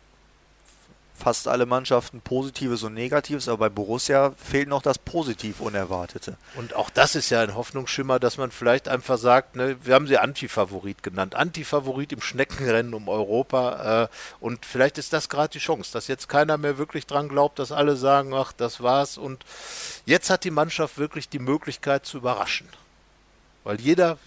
[1.19, 6.37] fast alle Mannschaften Positives und Negatives, aber bei Borussia fehlt noch das Positiv Unerwartete.
[6.55, 10.07] Und auch das ist ja ein Hoffnungsschimmer, dass man vielleicht einfach sagt, ne, wir haben
[10.07, 14.07] sie Antifavorit genannt, Antifavorit im Schneckenrennen um Europa äh,
[14.39, 17.71] und vielleicht ist das gerade die Chance, dass jetzt keiner mehr wirklich dran glaubt, dass
[17.71, 19.43] alle sagen, ach, das war's und
[20.05, 22.69] jetzt hat die Mannschaft wirklich die Möglichkeit zu überraschen.
[23.65, 24.17] Weil jeder,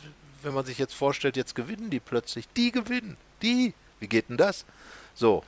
[0.42, 4.36] wenn man sich jetzt vorstellt, jetzt gewinnen die plötzlich, die gewinnen, die, wie geht denn
[4.36, 4.66] das?
[5.14, 5.42] So,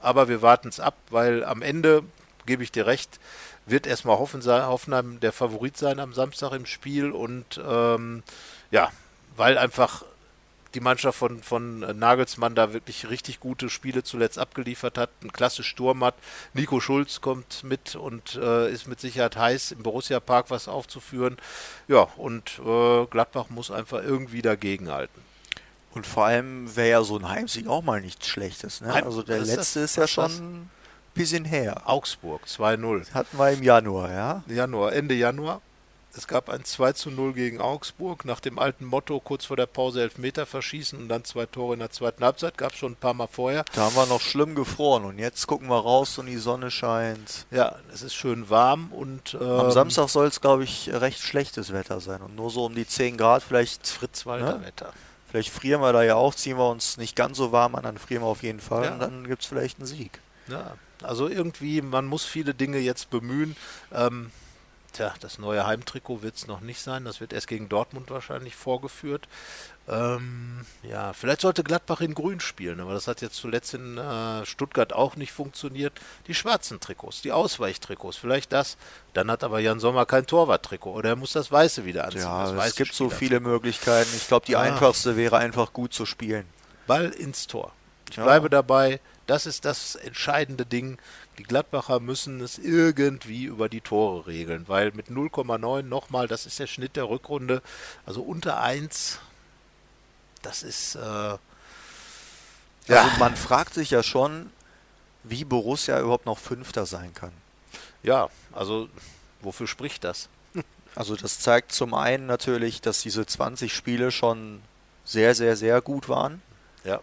[0.00, 2.02] aber wir warten es ab, weil am Ende,
[2.46, 3.20] gebe ich dir recht,
[3.66, 8.22] wird erstmal Hoffenheim der Favorit sein am Samstag im Spiel und ähm,
[8.70, 8.90] ja,
[9.36, 10.04] weil einfach
[10.74, 15.62] die Mannschaft von, von Nagelsmann da wirklich richtig gute Spiele zuletzt abgeliefert hat, ein klasse
[15.62, 16.14] Sturm hat.
[16.54, 21.38] Nico Schulz kommt mit und äh, ist mit Sicherheit heiß, im Borussia Park was aufzuführen.
[21.88, 25.29] Ja, und äh, Gladbach muss einfach irgendwie dagegenhalten.
[25.92, 28.80] Und vor allem wäre ja so ein Heimsieg auch mal nichts Schlechtes.
[28.80, 28.92] Ne?
[28.92, 30.70] also der letzte das, ist ja schon ein
[31.14, 31.82] bisschen her.
[31.84, 33.12] Augsburg 2-0.
[33.12, 34.44] Hatten wir im Januar, ja?
[34.46, 35.60] Januar, Ende Januar.
[36.16, 38.24] Es gab ein 2 0 gegen Augsburg.
[38.24, 41.80] Nach dem alten Motto, kurz vor der Pause Elfmeter verschießen und dann zwei Tore in
[41.80, 42.58] der zweiten Halbzeit.
[42.58, 43.64] Gab es schon ein paar Mal vorher.
[43.74, 47.46] Da haben wir noch schlimm gefroren und jetzt gucken wir raus und die Sonne scheint.
[47.52, 49.34] Ja, es ist schön warm und.
[49.34, 52.74] Ähm, Am Samstag soll es, glaube ich, recht schlechtes Wetter sein und nur so um
[52.74, 53.86] die 10 Grad vielleicht.
[53.86, 54.86] Fritz-Walter-Wetter.
[54.86, 54.92] Ne?
[55.30, 57.98] Vielleicht frieren wir da ja auch, ziehen wir uns nicht ganz so warm an, dann
[57.98, 58.92] frieren wir auf jeden Fall ja.
[58.92, 60.20] und dann gibt es vielleicht einen Sieg.
[60.48, 63.56] Ja, also irgendwie, man muss viele Dinge jetzt bemühen.
[63.92, 64.32] Ähm,
[64.92, 67.04] tja, das neue Heimtrikot wird es noch nicht sein.
[67.04, 69.28] Das wird erst gegen Dortmund wahrscheinlich vorgeführt.
[69.88, 74.46] Ähm, ja, vielleicht sollte Gladbach in Grün spielen, aber das hat jetzt zuletzt in äh,
[74.46, 75.92] Stuttgart auch nicht funktioniert.
[76.28, 78.76] Die schwarzen Trikots, die Ausweichtrikots, vielleicht das.
[79.14, 82.22] Dann hat aber Jan Sommer kein Torwarttrikot oder er muss das Weiße wieder anziehen.
[82.22, 84.10] Ja, es gibt so viele Möglichkeiten.
[84.16, 84.62] Ich glaube, die ah.
[84.62, 86.46] einfachste wäre einfach gut zu spielen.
[86.86, 87.72] Ball ins Tor.
[88.10, 88.24] Ich ja.
[88.24, 89.00] bleibe dabei.
[89.30, 90.98] Das ist das entscheidende Ding.
[91.38, 96.58] Die Gladbacher müssen es irgendwie über die Tore regeln, weil mit 0,9 nochmal, das ist
[96.58, 97.62] der Schnitt der Rückrunde,
[98.04, 99.20] also unter 1
[100.42, 100.96] das ist.
[100.96, 101.38] Äh, ja.
[102.88, 104.50] Also man fragt sich ja schon,
[105.22, 107.30] wie Borussia überhaupt noch Fünfter sein kann.
[108.02, 108.88] Ja, also
[109.42, 110.28] wofür spricht das?
[110.96, 114.60] Also das zeigt zum einen natürlich, dass diese 20 Spiele schon
[115.04, 116.42] sehr, sehr, sehr gut waren.
[116.82, 117.00] Ja.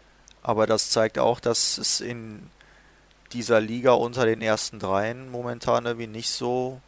[0.47, 2.49] Aber das zeigt auch, dass es in
[3.33, 6.79] dieser Liga unter den ersten dreien momentan irgendwie nicht so,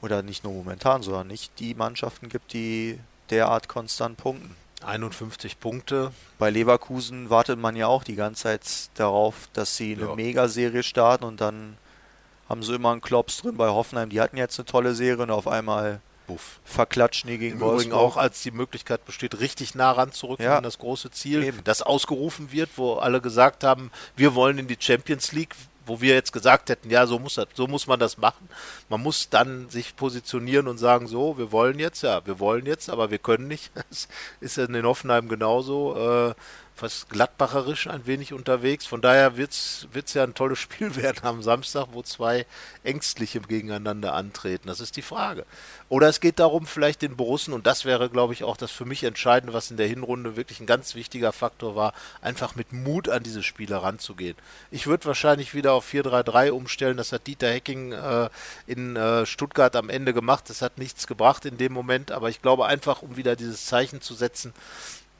[0.00, 4.56] oder nicht nur momentan, sondern nicht die Mannschaften gibt, die derart konstant punkten.
[4.82, 6.12] 51 Punkte.
[6.38, 8.62] Bei Leverkusen wartet man ja auch die ganze Zeit
[8.94, 10.14] darauf, dass sie eine ja.
[10.14, 11.76] Megaserie starten und dann
[12.48, 13.58] haben sie immer einen Klops drin.
[13.58, 16.60] Bei Hoffenheim, die hatten jetzt eine tolle Serie und auf einmal Buff.
[16.64, 17.94] verklatschen die gegen Im Wolfsburg.
[17.94, 20.56] auch als die Möglichkeit besteht, richtig nah ranzurücken ja.
[20.56, 21.64] an das große Ziel, Eben.
[21.64, 25.54] das ausgerufen wird, wo alle gesagt haben, wir wollen in die Champions League
[25.86, 28.48] wo wir jetzt gesagt hätten, ja, so muss, das, so muss man das machen.
[28.88, 32.90] Man muss dann sich positionieren und sagen, so, wir wollen jetzt, ja, wir wollen jetzt,
[32.90, 33.72] aber wir können nicht.
[33.90, 34.08] Das
[34.40, 35.96] ist in Hoffenheim genauso.
[36.30, 36.34] Äh,
[36.82, 38.86] fast gladbacherisch ein wenig unterwegs.
[38.86, 42.44] Von daher wird es ja ein tolles Spiel werden am Samstag, wo zwei
[42.82, 44.66] Ängstliche gegeneinander antreten.
[44.66, 45.46] Das ist die Frage.
[45.88, 48.84] Oder es geht darum, vielleicht den Borussen, und das wäre, glaube ich, auch das für
[48.84, 53.08] mich Entscheidende, was in der Hinrunde wirklich ein ganz wichtiger Faktor war, einfach mit Mut
[53.08, 54.36] an diese Spiele ranzugehen.
[54.72, 56.96] Ich würde wahrscheinlich wieder auf 4-3-3 umstellen.
[56.96, 58.28] Das hat Dieter Hecking äh,
[58.66, 60.50] in äh, Stuttgart am Ende gemacht.
[60.50, 64.00] Das hat nichts gebracht in dem Moment, aber ich glaube einfach, um wieder dieses Zeichen
[64.00, 64.52] zu setzen,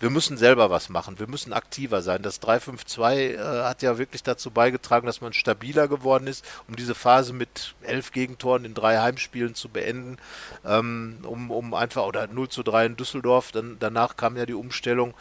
[0.03, 2.23] wir müssen selber was machen, wir müssen aktiver sein.
[2.23, 6.97] Das 3-5-2 äh, hat ja wirklich dazu beigetragen, dass man stabiler geworden ist, um diese
[6.97, 10.17] Phase mit elf Gegentoren in drei Heimspielen zu beenden,
[10.65, 14.55] ähm, um, um einfach, oder 0 zu 3 in Düsseldorf, dann, danach kam ja die
[14.55, 15.15] Umstellung.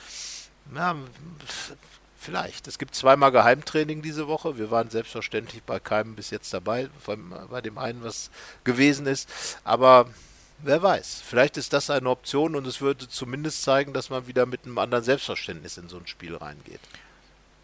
[0.76, 0.96] Ja,
[2.18, 2.68] Vielleicht.
[2.68, 4.60] Es gibt zweimal Geheimtraining diese Woche.
[4.60, 6.88] Wir waren selbstverständlich bei keinem bis jetzt dabei,
[7.50, 8.30] bei dem einen, was
[8.64, 9.28] gewesen ist.
[9.64, 10.06] Aber
[10.64, 11.24] Wer weiß.
[11.26, 14.78] Vielleicht ist das eine Option und es würde zumindest zeigen, dass man wieder mit einem
[14.78, 16.80] anderen Selbstverständnis in so ein Spiel reingeht.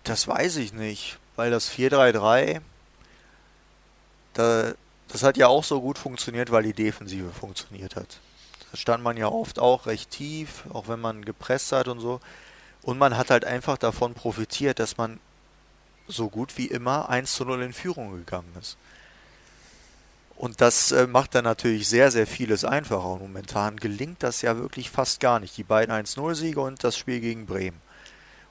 [0.03, 2.61] Das weiß ich nicht, weil das 4-3-3,
[4.33, 4.73] da,
[5.09, 8.19] das hat ja auch so gut funktioniert, weil die Defensive funktioniert hat.
[8.71, 12.19] Da stand man ja oft auch recht tief, auch wenn man gepresst hat und so.
[12.81, 15.19] Und man hat halt einfach davon profitiert, dass man
[16.07, 18.77] so gut wie immer 1 zu 0 in Führung gegangen ist.
[20.37, 23.09] Und das äh, macht dann natürlich sehr, sehr vieles einfacher.
[23.09, 25.57] Und momentan gelingt das ja wirklich fast gar nicht.
[25.57, 27.81] Die beiden 1-0-Siege und das Spiel gegen Bremen.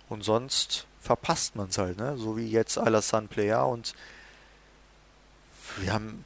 [0.09, 2.16] Und sonst verpasst man es halt, ne?
[2.16, 3.94] So wie jetzt Alassane Player und
[5.79, 6.25] wir haben,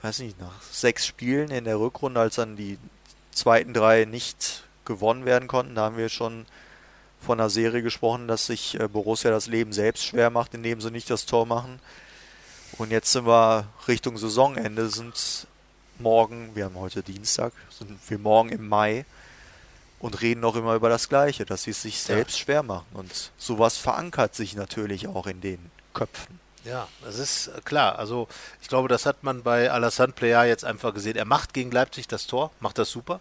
[0.00, 2.78] weiß nicht, nach sechs Spielen in der Rückrunde, als dann die
[3.30, 6.46] zweiten drei nicht gewonnen werden konnten, da haben wir schon
[7.20, 10.90] von einer Serie gesprochen, dass sich äh, Borussia das Leben selbst schwer macht, indem sie
[10.90, 11.78] nicht das Tor machen.
[12.78, 15.46] Und jetzt sind wir Richtung Saisonende, sind
[15.98, 19.04] morgen, wir haben heute Dienstag, sind wir morgen im Mai
[20.00, 22.44] und reden noch immer über das Gleiche, dass sie es sich selbst ja.
[22.44, 22.86] schwer machen.
[22.94, 26.40] Und sowas verankert sich natürlich auch in den Köpfen.
[26.64, 27.98] Ja, das ist äh, klar.
[27.98, 28.28] Also
[28.60, 31.16] ich glaube, das hat man bei Alassane Player jetzt einfach gesehen.
[31.16, 33.20] Er macht gegen Leipzig das Tor, macht das super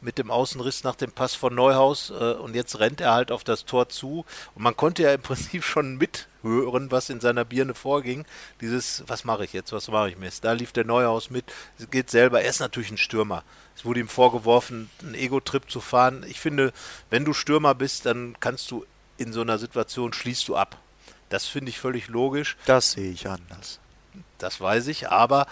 [0.00, 3.44] mit dem Außenriss nach dem Pass von Neuhaus äh, und jetzt rennt er halt auf
[3.44, 7.74] das Tor zu und man konnte ja im Prinzip schon mithören, was in seiner Birne
[7.74, 8.24] vorging.
[8.60, 11.44] Dieses, was mache ich jetzt, was mache ich mir Da lief der Neuhaus mit,
[11.90, 13.44] geht selber, er ist natürlich ein Stürmer.
[13.76, 16.24] Es wurde ihm vorgeworfen, einen Ego-Trip zu fahren.
[16.28, 16.72] Ich finde,
[17.08, 18.84] wenn du Stürmer bist, dann kannst du
[19.16, 20.78] in so einer Situation schließt du ab.
[21.28, 22.56] Das finde ich völlig logisch.
[22.66, 23.78] Das sehe ich anders.
[24.38, 25.46] Das weiß ich, aber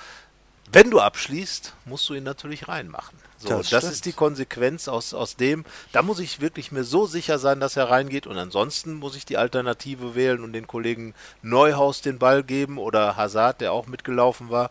[0.72, 3.18] wenn du abschließt, musst du ihn natürlich reinmachen.
[3.38, 5.64] So, das, das ist die Konsequenz aus, aus dem.
[5.92, 8.26] Da muss ich wirklich mir so sicher sein, dass er reingeht.
[8.26, 13.16] Und ansonsten muss ich die Alternative wählen und den Kollegen Neuhaus den Ball geben oder
[13.16, 14.70] Hazard, der auch mitgelaufen war.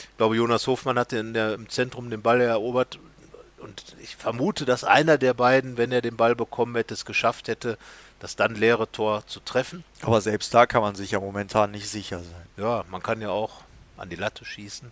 [0.00, 2.98] Ich glaube, Jonas Hofmann hatte in der, im Zentrum den Ball erobert.
[3.58, 7.46] Und ich vermute, dass einer der beiden, wenn er den Ball bekommen hätte, es geschafft
[7.48, 7.78] hätte,
[8.18, 9.84] das dann leere Tor zu treffen.
[10.02, 12.46] Aber selbst da kann man sich ja momentan nicht sicher sein.
[12.56, 13.62] Ja, man kann ja auch
[13.96, 14.90] an die Latte schießen.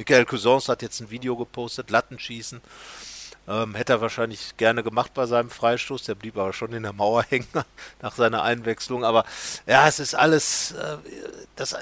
[0.00, 2.62] Michael Cousins hat jetzt ein Video gepostet, Lattenschießen.
[3.46, 6.04] Ähm, hätte er wahrscheinlich gerne gemacht bei seinem Freistoß.
[6.04, 7.46] Der blieb aber schon in der Mauer hängen
[8.00, 9.04] nach seiner Einwechslung.
[9.04, 9.26] Aber
[9.66, 10.96] ja, es ist alles, äh,
[11.54, 11.76] das,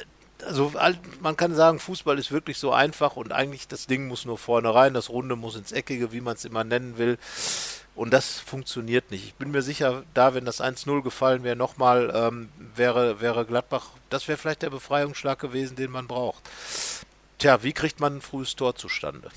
[0.44, 0.72] also
[1.20, 4.74] man kann sagen, Fußball ist wirklich so einfach und eigentlich das Ding muss nur vorne
[4.74, 7.18] rein, das Runde muss ins Eckige, wie man es immer nennen will.
[7.94, 9.26] Und das funktioniert nicht.
[9.26, 13.90] Ich bin mir sicher, da, wenn das 1-0 gefallen wäre, nochmal, ähm, wäre, wäre Gladbach,
[14.10, 16.42] das wäre vielleicht der Befreiungsschlag gewesen, den man braucht.
[17.38, 19.30] Tja, wie kriegt man ein frühes Tor zustande?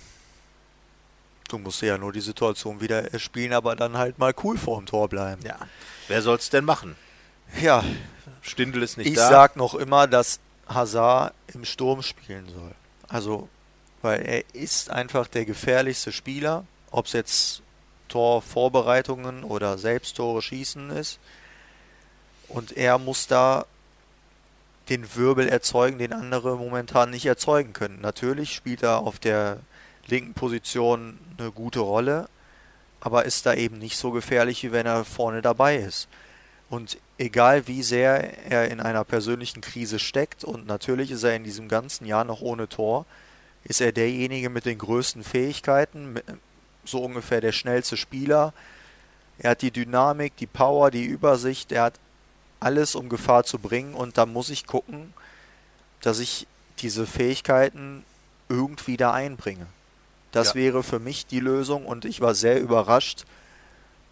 [1.47, 5.07] Du musst ja nur die Situation wieder spielen, aber dann halt mal cool vorm Tor
[5.09, 5.41] bleiben.
[5.45, 5.57] Ja.
[6.07, 6.95] Wer soll es denn machen?
[7.61, 7.83] Ja.
[8.41, 9.25] Stindel ist nicht ich da.
[9.25, 12.71] Ich sag noch immer, dass Hazard im Sturm spielen soll.
[13.07, 13.49] Also,
[14.01, 17.61] weil er ist einfach der gefährlichste Spieler, ob es jetzt
[18.07, 21.19] Torvorbereitungen oder Selbsttore schießen ist.
[22.47, 23.65] Und er muss da
[24.89, 28.01] den Wirbel erzeugen, den andere momentan nicht erzeugen können.
[28.01, 29.59] Natürlich spielt er auf der
[30.07, 32.27] linken Position eine gute Rolle,
[32.99, 36.07] aber ist da eben nicht so gefährlich, wie wenn er vorne dabei ist.
[36.69, 41.43] Und egal wie sehr er in einer persönlichen Krise steckt, und natürlich ist er in
[41.43, 43.05] diesem ganzen Jahr noch ohne Tor,
[43.63, 46.19] ist er derjenige mit den größten Fähigkeiten,
[46.85, 48.53] so ungefähr der schnellste Spieler.
[49.37, 51.99] Er hat die Dynamik, die Power, die Übersicht, er hat
[52.61, 53.93] alles, um Gefahr zu bringen.
[53.93, 55.13] Und da muss ich gucken,
[56.01, 56.47] dass ich
[56.79, 58.05] diese Fähigkeiten
[58.47, 59.67] irgendwie da einbringe.
[60.31, 60.55] Das ja.
[60.55, 63.25] wäre für mich die Lösung und ich war sehr überrascht,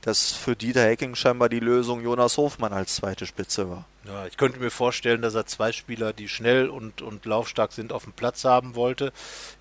[0.01, 3.85] dass für Dieter Hecking scheinbar die Lösung Jonas Hofmann als zweite Spitze war.
[4.05, 7.91] Ja, ich könnte mir vorstellen, dass er zwei Spieler, die schnell und, und laufstark sind,
[7.91, 9.11] auf dem Platz haben wollte.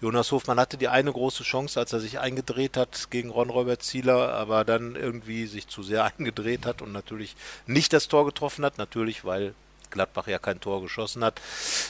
[0.00, 4.32] Jonas Hofmann hatte die eine große Chance, als er sich eingedreht hat gegen Ron-Robert Zieler,
[4.34, 8.78] aber dann irgendwie sich zu sehr eingedreht hat und natürlich nicht das Tor getroffen hat.
[8.78, 9.54] Natürlich, weil
[9.90, 11.40] Gladbach ja kein Tor geschossen hat.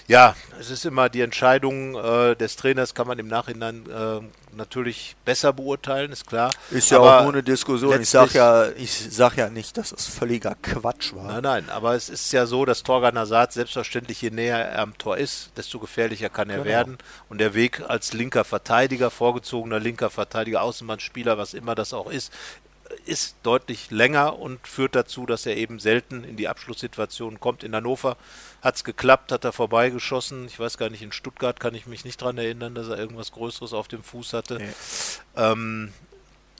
[0.07, 4.21] Ja, es ist immer die Entscheidung äh, des Trainers, kann man im Nachhinein äh,
[4.57, 6.51] natürlich besser beurteilen, ist klar.
[6.71, 8.01] Ist ja aber auch nur eine Diskussion.
[8.01, 11.25] Ich sage ja, ich sag ja nicht, dass es völliger Quatsch war.
[11.25, 14.97] Nein, nein, aber es ist ja so, dass Torgan Hazard selbstverständlich, je näher er am
[14.99, 16.69] Tor ist, desto gefährlicher kann er genau.
[16.69, 16.99] werden.
[17.29, 22.33] Und der Weg als linker Verteidiger, vorgezogener linker Verteidiger, Außenbahnspieler, was immer das auch ist,
[23.07, 27.64] ist deutlich länger und führt dazu, dass er eben selten in die Abschlusssituation kommt.
[27.64, 28.16] In Hannover
[28.62, 30.46] hat es geklappt, hat er vorbeigeschossen.
[30.46, 33.33] Ich weiß gar nicht, in Stuttgart kann ich mich nicht daran erinnern, dass er irgendwas
[33.33, 34.59] Größeres auf dem Fuß hatte.
[34.59, 34.68] Nee.
[35.37, 35.92] Ähm,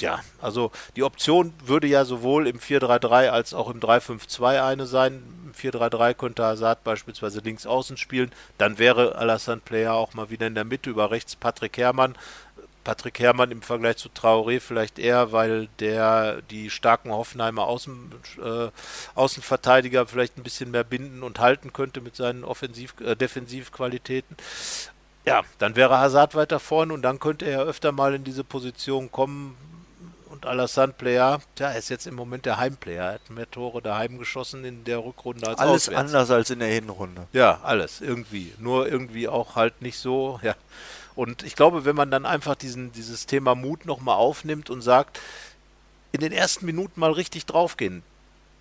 [0.01, 5.23] ja, also die Option würde ja sowohl im 4-3-3 als auch im 3-5-2 eine sein.
[5.47, 8.31] Im 4-3-3 könnte Hazard beispielsweise links außen spielen.
[8.59, 12.17] Dann wäre Alassane Player auch mal wieder in der Mitte über rechts Patrick Herrmann.
[12.89, 18.71] Patrick Herrmann im Vergleich zu Traoré vielleicht eher, weil der die starken Hoffenheimer Außen, äh,
[19.15, 24.39] Außenverteidiger vielleicht ein bisschen mehr binden und halten könnte mit seinen Offensiv, äh, Defensivqualitäten.
[25.27, 29.13] Ja, dann wäre Hazard weiter vorne und dann könnte er öfter mal in diese Position
[29.13, 29.55] kommen,
[30.31, 33.05] und Alassane Player, ja, er ist jetzt im Moment der Heimplayer.
[33.05, 36.01] Er hat mehr Tore daheim geschossen in der Rückrunde als Alles auswärts.
[36.01, 37.27] anders als in der Hinrunde.
[37.33, 38.53] Ja, alles, irgendwie.
[38.59, 40.55] Nur irgendwie auch halt nicht so, ja.
[41.19, 45.19] Und ich glaube, wenn man dann einfach diesen, dieses Thema Mut nochmal aufnimmt und sagt,
[46.13, 48.05] in den ersten Minuten mal richtig draufgehen.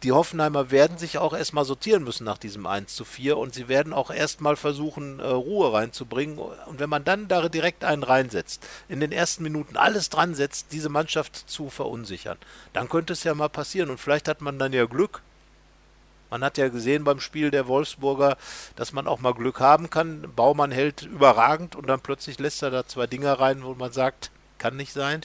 [0.01, 3.67] Die Hoffenheimer werden sich auch erstmal sortieren müssen nach diesem 1 zu 4 und sie
[3.67, 6.39] werden auch erstmal versuchen, äh, Ruhe reinzubringen.
[6.39, 10.71] Und wenn man dann da direkt einen reinsetzt, in den ersten Minuten alles dran setzt,
[10.71, 12.39] diese Mannschaft zu verunsichern,
[12.73, 13.91] dann könnte es ja mal passieren.
[13.91, 15.21] Und vielleicht hat man dann ja Glück.
[16.29, 18.37] Man hat ja gesehen beim Spiel der Wolfsburger,
[18.75, 20.27] dass man auch mal Glück haben kann.
[20.35, 24.31] Baumann hält überragend und dann plötzlich lässt er da zwei Dinger rein, wo man sagt,
[24.57, 25.21] kann nicht sein.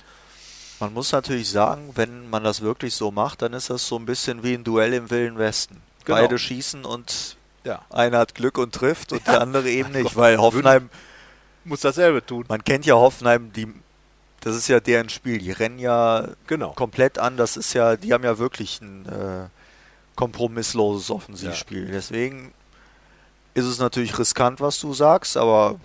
[0.81, 4.07] Man muss natürlich sagen, wenn man das wirklich so macht, dann ist das so ein
[4.07, 5.81] bisschen wie ein Duell im Wilden Westen.
[6.05, 6.19] Genau.
[6.21, 7.83] Beide schießen und Ja.
[7.91, 9.33] einer hat Glück und trifft und Ja.
[9.35, 10.17] der andere eben nicht, Gott.
[10.17, 10.91] weil Hoffenheim,
[11.65, 12.45] Muss dasselbe tun.
[12.49, 13.73] man kennt ja Hoffenheim, die,
[14.41, 16.71] das ist ja deren Spiel, die rennen ja Genau.
[16.73, 19.49] komplett an, das ist ja, die haben ja wirklich ein äh,
[20.16, 21.87] kompromissloses Offensivspiel.
[21.87, 22.53] Deswegen
[23.55, 25.79] ist es natürlich riskant, was du sagst, aber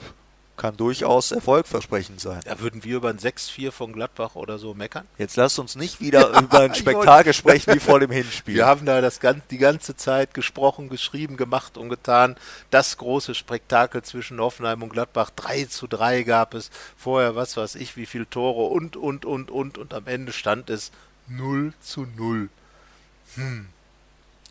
[0.57, 2.41] kann durchaus erfolgversprechend sein.
[2.43, 5.05] Da würden wir über ein 6-4 von Gladbach oder so meckern.
[5.17, 8.55] Jetzt lasst uns nicht wieder über ein Spektakel sprechen wie vor dem Hinspiel.
[8.55, 9.19] Wir haben da das
[9.51, 12.35] die ganze Zeit gesprochen, geschrieben, gemacht und getan.
[12.71, 15.29] Das große Spektakel zwischen Hoffenheim und Gladbach.
[15.35, 16.71] 3 zu 3 gab es.
[16.97, 19.77] Vorher, was weiß ich, wie viele Tore und, und, und, und.
[19.77, 20.91] Und am Ende stand es
[21.27, 22.49] 0 zu 0.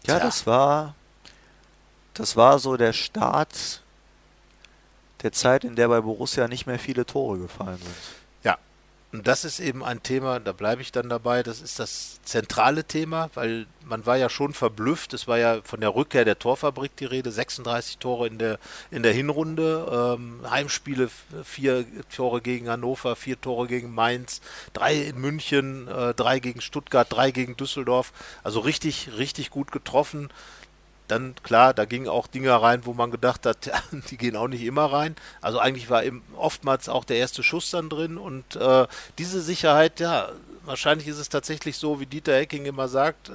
[0.07, 0.27] Ja, Tja.
[0.27, 0.95] das war,
[2.15, 3.83] das war so der Start
[5.23, 7.97] der Zeit, in der bei Borussia nicht mehr viele Tore gefallen sind.
[9.17, 12.85] Und das ist eben ein Thema, da bleibe ich dann dabei, das ist das zentrale
[12.85, 16.95] Thema, weil man war ja schon verblüfft, es war ja von der Rückkehr der Torfabrik
[16.97, 18.59] die Rede, 36 Tore in der,
[18.91, 21.09] in der Hinrunde, ähm, Heimspiele,
[21.45, 24.43] vier Tore gegen Hannover, vier Tore gegen Mainz,
[24.75, 30.29] drei in München, äh, drei gegen Stuttgart, drei gegen Düsseldorf, also richtig, richtig gut getroffen
[31.09, 33.71] dann klar, da gingen auch Dinge rein, wo man gedacht hat,
[34.11, 35.17] die gehen auch nicht immer rein.
[35.41, 38.87] Also eigentlich war eben oftmals auch der erste Schuss dann drin und äh,
[39.19, 40.31] diese Sicherheit, ja,
[40.65, 43.33] wahrscheinlich ist es tatsächlich so, wie Dieter Hecking immer sagt, äh,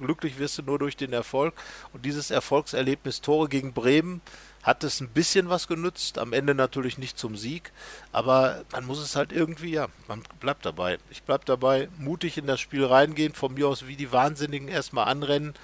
[0.00, 1.54] glücklich wirst du nur durch den Erfolg
[1.92, 4.20] und dieses Erfolgserlebnis Tore gegen Bremen
[4.62, 7.72] hat es ein bisschen was genützt, am Ende natürlich nicht zum Sieg,
[8.12, 10.98] aber man muss es halt irgendwie, ja, man bleibt dabei.
[11.10, 15.08] Ich bleib dabei, mutig in das Spiel reingehen, von mir aus wie die Wahnsinnigen erstmal
[15.08, 15.54] anrennen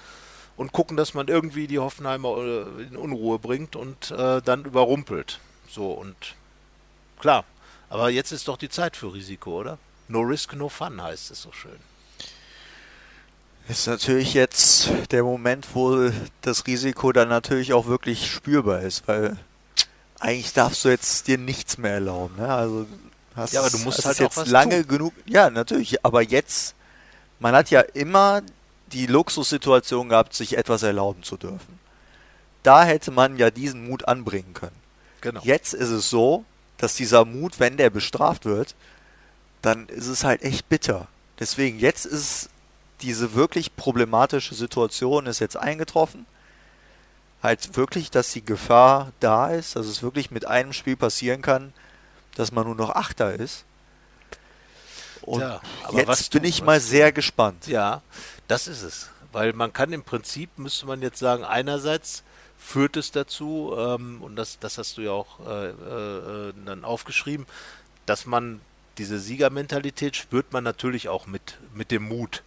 [0.59, 5.39] und gucken, dass man irgendwie die Hoffenheimer äh, in Unruhe bringt und äh, dann überrumpelt.
[5.69, 6.15] So und
[7.17, 7.45] klar,
[7.89, 9.77] aber jetzt ist doch die Zeit für Risiko, oder?
[10.09, 11.79] No risk, no fun heißt es so schön.
[13.69, 19.37] Ist natürlich jetzt der Moment, wo das Risiko dann natürlich auch wirklich spürbar ist, weil
[20.19, 22.35] eigentlich darfst du jetzt dir nichts mehr erlauben.
[22.35, 22.53] Ne?
[22.53, 22.85] Also
[23.33, 24.87] hast, Ja, aber du musst hast halt jetzt lange tun.
[24.89, 25.13] genug.
[25.25, 26.03] Ja, natürlich.
[26.03, 26.75] Aber jetzt,
[27.39, 28.41] man hat ja immer
[28.91, 31.79] die Luxussituation gehabt, sich etwas erlauben zu dürfen.
[32.63, 34.75] Da hätte man ja diesen Mut anbringen können.
[35.21, 35.41] Genau.
[35.43, 36.45] Jetzt ist es so,
[36.77, 38.75] dass dieser Mut, wenn der bestraft wird,
[39.61, 41.07] dann ist es halt echt bitter.
[41.39, 42.49] Deswegen, jetzt ist
[43.01, 46.25] diese wirklich problematische Situation ist jetzt eingetroffen.
[47.41, 51.73] Halt wirklich, dass die Gefahr da ist, dass es wirklich mit einem Spiel passieren kann,
[52.35, 53.63] dass man nur noch Achter ist.
[55.21, 55.41] Und
[56.05, 57.67] was jetzt bin ich mal sehr gespannt.
[57.67, 58.01] Ja,
[58.49, 59.09] das ist es.
[59.31, 62.23] Weil man kann im Prinzip, müsste man jetzt sagen, einerseits
[62.57, 67.45] führt es dazu, ähm, und das, das hast du ja auch äh, äh, dann aufgeschrieben,
[68.05, 68.59] dass man
[68.97, 72.43] diese Siegermentalität spürt man natürlich auch mit, mit dem Mut.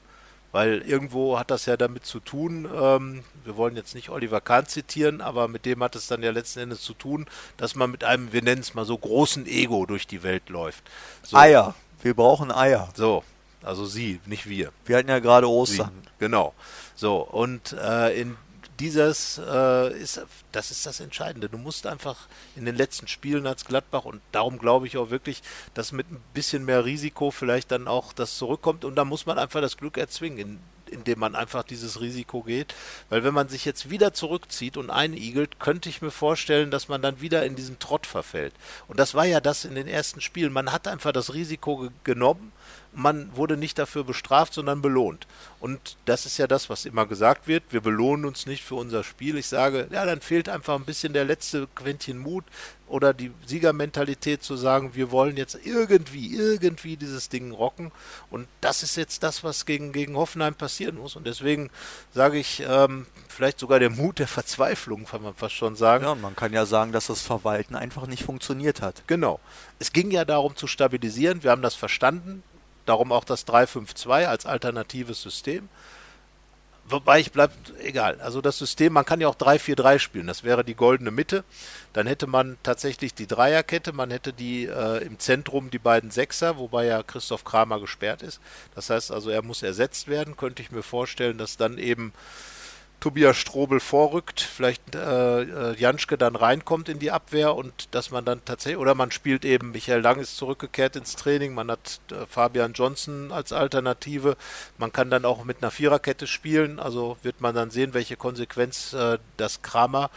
[0.51, 4.67] Weil irgendwo hat das ja damit zu tun, ähm, wir wollen jetzt nicht Oliver Kahn
[4.67, 8.05] zitieren, aber mit dem hat es dann ja letzten Endes zu tun, dass man mit
[8.05, 10.85] einem, wir nennen es mal so, großen Ego durch die Welt läuft.
[11.23, 11.75] So, Eier.
[12.03, 12.91] Wir brauchen Eier.
[12.95, 13.25] So,
[13.63, 14.73] also sie, nicht wir.
[14.85, 15.53] Wir hatten ja gerade Sie.
[15.53, 15.93] Ostern.
[16.19, 16.55] Genau.
[16.95, 18.37] So, und äh, in
[18.81, 20.21] dieses äh, ist,
[20.51, 21.49] das ist das Entscheidende.
[21.49, 25.43] Du musst einfach in den letzten Spielen als Gladbach und darum glaube ich auch wirklich,
[25.75, 29.39] dass mit ein bisschen mehr Risiko vielleicht dann auch das zurückkommt und da muss man
[29.39, 30.59] einfach das Glück erzwingen, in,
[30.91, 32.75] indem man einfach dieses Risiko geht.
[33.09, 37.03] Weil wenn man sich jetzt wieder zurückzieht und einigelt, könnte ich mir vorstellen, dass man
[37.03, 38.55] dann wieder in diesen Trott verfällt.
[38.89, 40.53] Und das war ja das in den ersten Spielen.
[40.53, 42.53] Man hat einfach das Risiko ge genommen
[42.95, 45.27] man wurde nicht dafür bestraft, sondern belohnt.
[45.61, 47.63] Und das ist ja das, was immer gesagt wird.
[47.71, 49.39] Wir belohnen uns nicht für unser Spiel.
[49.39, 52.45] Ich sage, ja, dann fehlt einfach ein bisschen der letzte Quäntchen Mut
[52.89, 57.91] oder die Siegermentalität zu sagen, wir wollen jetzt irgendwie, irgendwie dieses Ding rocken.
[58.31, 61.17] Und das ist jetzt das, was gegen, gegen Hoffenheim passieren muss.
[61.17, 61.71] Und deswegen
[62.13, 66.05] sage ich, ähm, vielleicht sogar der Mut der Verzweiflung, kann man fast schon sagen.
[66.05, 69.03] Ja, und man kann ja sagen, dass das Verwalten einfach nicht funktioniert hat.
[69.07, 69.41] Genau.
[69.79, 71.43] Es ging ja darum zu stabilisieren.
[71.43, 72.43] Wir haben das verstanden.
[72.87, 75.69] Darum auch das 3-5-2 als alternatives System.
[76.85, 78.21] Wobei ich bleibt egal.
[78.21, 80.27] Also das System, man kann ja auch 3-4-3 spielen.
[80.27, 81.45] Das wäre die goldene Mitte.
[81.93, 83.93] Dann hätte man tatsächlich die Dreierkette.
[83.93, 88.41] Man hätte die äh, im Zentrum die beiden Sechser, wobei ja Christoph Kramer gesperrt ist.
[88.75, 90.37] Das heißt also, er muss ersetzt werden.
[90.37, 92.13] Könnte ich mir vorstellen, dass dann eben
[93.03, 98.25] Tobias Strobel vorrückt, vielleicht äh, äh, Janschke dann reinkommt in die Abwehr und dass man
[98.25, 102.27] dann tatsächlich, oder man spielt eben, Michael Lang ist zurückgekehrt ins Training, man hat äh,
[102.27, 104.37] Fabian Johnson als Alternative,
[104.79, 108.93] man kann dann auch mit einer Viererkette spielen, also wird man dann sehen, welche Konsequenz
[108.93, 110.09] äh, das Kramer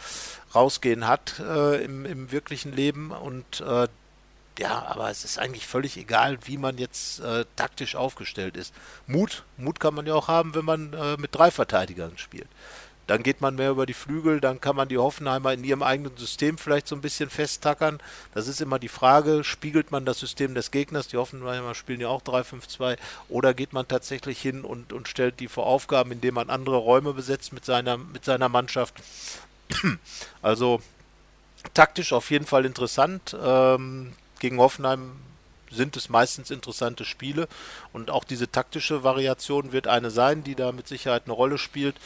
[0.54, 3.88] rausgehen hat äh, im, im wirklichen Leben und äh,
[4.58, 8.72] ja, aber es ist eigentlich völlig egal, wie man jetzt äh, taktisch aufgestellt ist.
[9.06, 12.48] Mut, Mut kann man ja auch haben, wenn man äh, mit drei Verteidigern spielt.
[13.06, 16.16] Dann geht man mehr über die Flügel, dann kann man die Hoffenheimer in ihrem eigenen
[16.16, 18.00] System vielleicht so ein bisschen festtackern.
[18.34, 22.08] Das ist immer die Frage, spiegelt man das System des Gegners, die Hoffenheimer spielen ja
[22.08, 22.96] auch 3-5-2,
[23.28, 27.12] oder geht man tatsächlich hin und, und stellt die vor Aufgaben, indem man andere Räume
[27.12, 28.94] besetzt mit seiner, mit seiner Mannschaft.
[30.42, 30.80] Also
[31.74, 33.36] taktisch auf jeden Fall interessant.
[33.40, 35.12] Ähm, gegen Hoffenheim
[35.70, 37.48] sind es meistens interessante Spiele
[37.92, 41.96] und auch diese taktische Variation wird eine sein, die da mit Sicherheit eine Rolle spielt.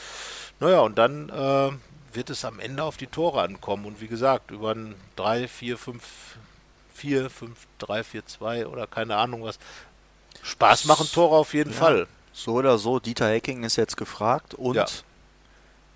[0.60, 1.70] Naja, und dann äh,
[2.14, 5.78] wird es am Ende auf die Tore ankommen und wie gesagt, über ein 3, 4,
[5.78, 6.02] 5,
[6.94, 9.58] 4, 5, 3, 4, 2 oder keine Ahnung was.
[10.42, 12.06] Spaß machen Tore auf jeden ja, Fall.
[12.32, 14.86] So oder so, Dieter Hecking ist jetzt gefragt und ja.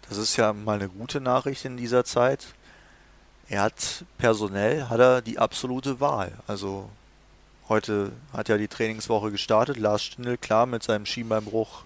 [0.09, 2.47] das ist ja mal eine gute Nachricht in dieser Zeit
[3.55, 6.33] er hat personell hat er die absolute Wahl.
[6.49, 6.91] Also
[7.69, 9.77] heute hat ja die Trainingswoche gestartet.
[9.77, 11.85] Lars Stindl, klar, mit seinem Schienbeinbruch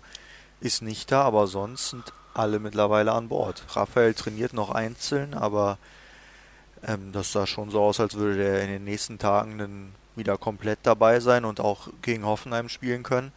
[0.60, 3.64] ist nicht da, aber sonst sind alle mittlerweile an Bord.
[3.70, 5.76] Raphael trainiert noch einzeln, aber
[6.86, 10.38] ähm, das sah schon so aus, als würde er in den nächsten Tagen dann wieder
[10.38, 13.30] komplett dabei sein und auch gegen Hoffenheim spielen können.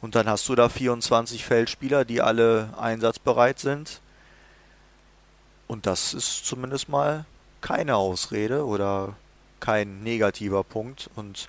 [0.00, 4.00] Und dann hast du da 24 Feldspieler, die alle einsatzbereit sind.
[5.68, 7.24] Und das ist zumindest mal
[7.64, 9.16] keine Ausrede oder
[9.58, 11.08] kein negativer Punkt.
[11.16, 11.48] Und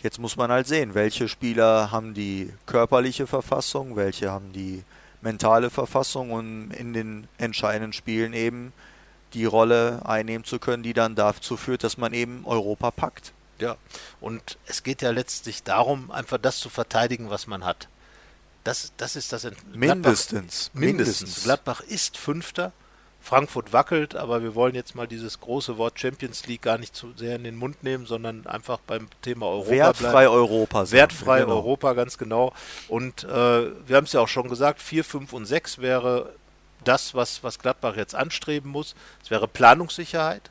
[0.00, 4.84] jetzt muss man halt sehen, welche Spieler haben die körperliche Verfassung, welche haben die
[5.22, 8.72] mentale Verfassung, um in den entscheidenden Spielen eben
[9.34, 13.32] die Rolle einnehmen zu können, die dann dazu führt, dass man eben Europa packt.
[13.58, 13.76] Ja,
[14.20, 17.88] und es geht ja letztlich darum, einfach das zu verteidigen, was man hat.
[18.62, 19.42] Das, das ist das.
[19.42, 19.72] Mindestens.
[19.74, 20.70] mindestens.
[20.74, 21.42] Mindestens.
[21.42, 22.72] Gladbach ist Fünfter
[23.20, 27.12] Frankfurt wackelt, aber wir wollen jetzt mal dieses große Wort Champions League gar nicht zu
[27.16, 30.34] sehr in den Mund nehmen, sondern einfach beim Thema Europa Wertfrei bleiben.
[30.34, 30.86] Europa.
[30.86, 30.92] Sagen.
[30.92, 31.54] Wertfrei genau.
[31.56, 32.52] Europa, ganz genau.
[32.88, 36.32] Und äh, wir haben es ja auch schon gesagt, 4, 5 und 6 wäre
[36.84, 38.94] das, was, was Gladbach jetzt anstreben muss.
[39.22, 40.50] Es wäre Planungssicherheit.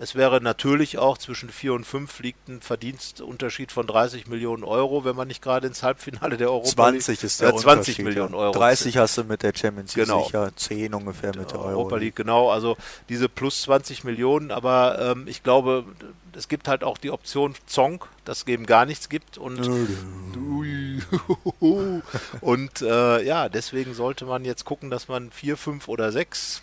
[0.00, 5.04] Es wäre natürlich auch zwischen 4 und 5 liegt ein Verdienstunterschied von 30 Millionen Euro,
[5.04, 8.34] wenn man nicht gerade ins Halbfinale der Europa 20 League, ist der äh, 20 Millionen
[8.34, 8.52] Euro.
[8.52, 10.24] 30 hast du mit der Champions League genau.
[10.24, 12.14] sicher, 10 ungefähr mit der Europa League.
[12.14, 12.76] Genau, also
[13.08, 15.84] diese plus 20 Millionen, aber ähm, ich glaube,
[16.32, 19.58] es gibt halt auch die Option Zong, das eben gar nichts gibt und
[22.40, 26.62] und äh, ja, deswegen sollte man jetzt gucken, dass man 4, 5 oder 6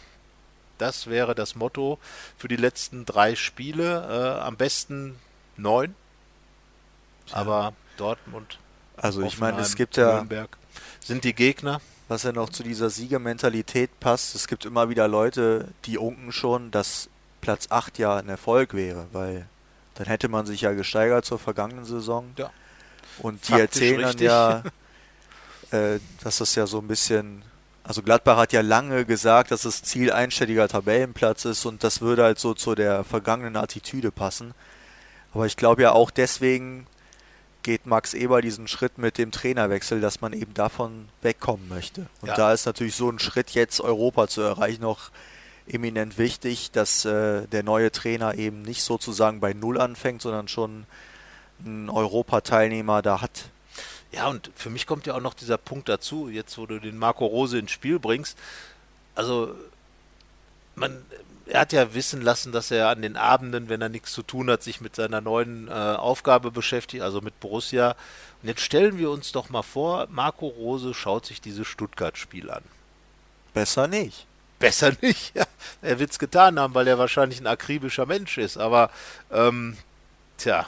[0.77, 1.99] das wäre das Motto
[2.37, 4.37] für die letzten drei Spiele.
[4.37, 5.17] Äh, am besten
[5.57, 5.95] neun.
[7.27, 7.37] Ja.
[7.37, 8.59] Aber Dortmund.
[8.97, 10.57] Also ich meine, es gibt ja Nürnberg
[11.05, 11.81] sind die Gegner.
[12.07, 16.69] Was ja noch zu dieser Siegermentalität passt, es gibt immer wieder Leute, die unken schon,
[16.69, 17.09] dass
[17.41, 19.47] Platz 8 ja ein Erfolg wäre, weil
[19.95, 22.31] dann hätte man sich ja gesteigert zur vergangenen Saison.
[22.37, 22.51] Ja.
[23.19, 24.63] Und die Faktisch erzählen dann ja,
[25.71, 27.41] äh, dass das ja so ein bisschen
[27.87, 32.23] also Gladbach hat ja lange gesagt, dass das Ziel einstelliger Tabellenplatz ist und das würde
[32.23, 34.53] halt so zu der vergangenen Attitüde passen.
[35.33, 36.87] Aber ich glaube ja auch deswegen
[37.61, 42.07] geht Max Eber diesen Schritt mit dem Trainerwechsel, dass man eben davon wegkommen möchte.
[42.21, 42.35] Und ja.
[42.35, 45.11] da ist natürlich so ein Schritt jetzt Europa zu erreichen noch
[45.67, 50.85] eminent wichtig, dass äh, der neue Trainer eben nicht sozusagen bei Null anfängt, sondern schon
[51.63, 53.49] einen Europateilnehmer da hat,
[54.15, 56.97] ja, und für mich kommt ja auch noch dieser Punkt dazu, jetzt wo du den
[56.97, 58.37] Marco Rose ins Spiel bringst.
[59.13, 59.55] Also,
[60.75, 61.03] man,
[61.47, 64.49] er hat ja wissen lassen, dass er an den Abenden, wenn er nichts zu tun
[64.49, 67.95] hat, sich mit seiner neuen äh, Aufgabe beschäftigt, also mit Borussia.
[68.41, 72.63] Und jetzt stellen wir uns doch mal vor, Marco Rose schaut sich dieses Stuttgart-Spiel an.
[73.53, 74.27] Besser nicht.
[74.59, 75.45] Besser nicht, ja.
[75.81, 78.57] Er wird es getan haben, weil er wahrscheinlich ein akribischer Mensch ist.
[78.57, 78.89] Aber,
[79.29, 79.75] ähm,
[80.37, 80.67] tja,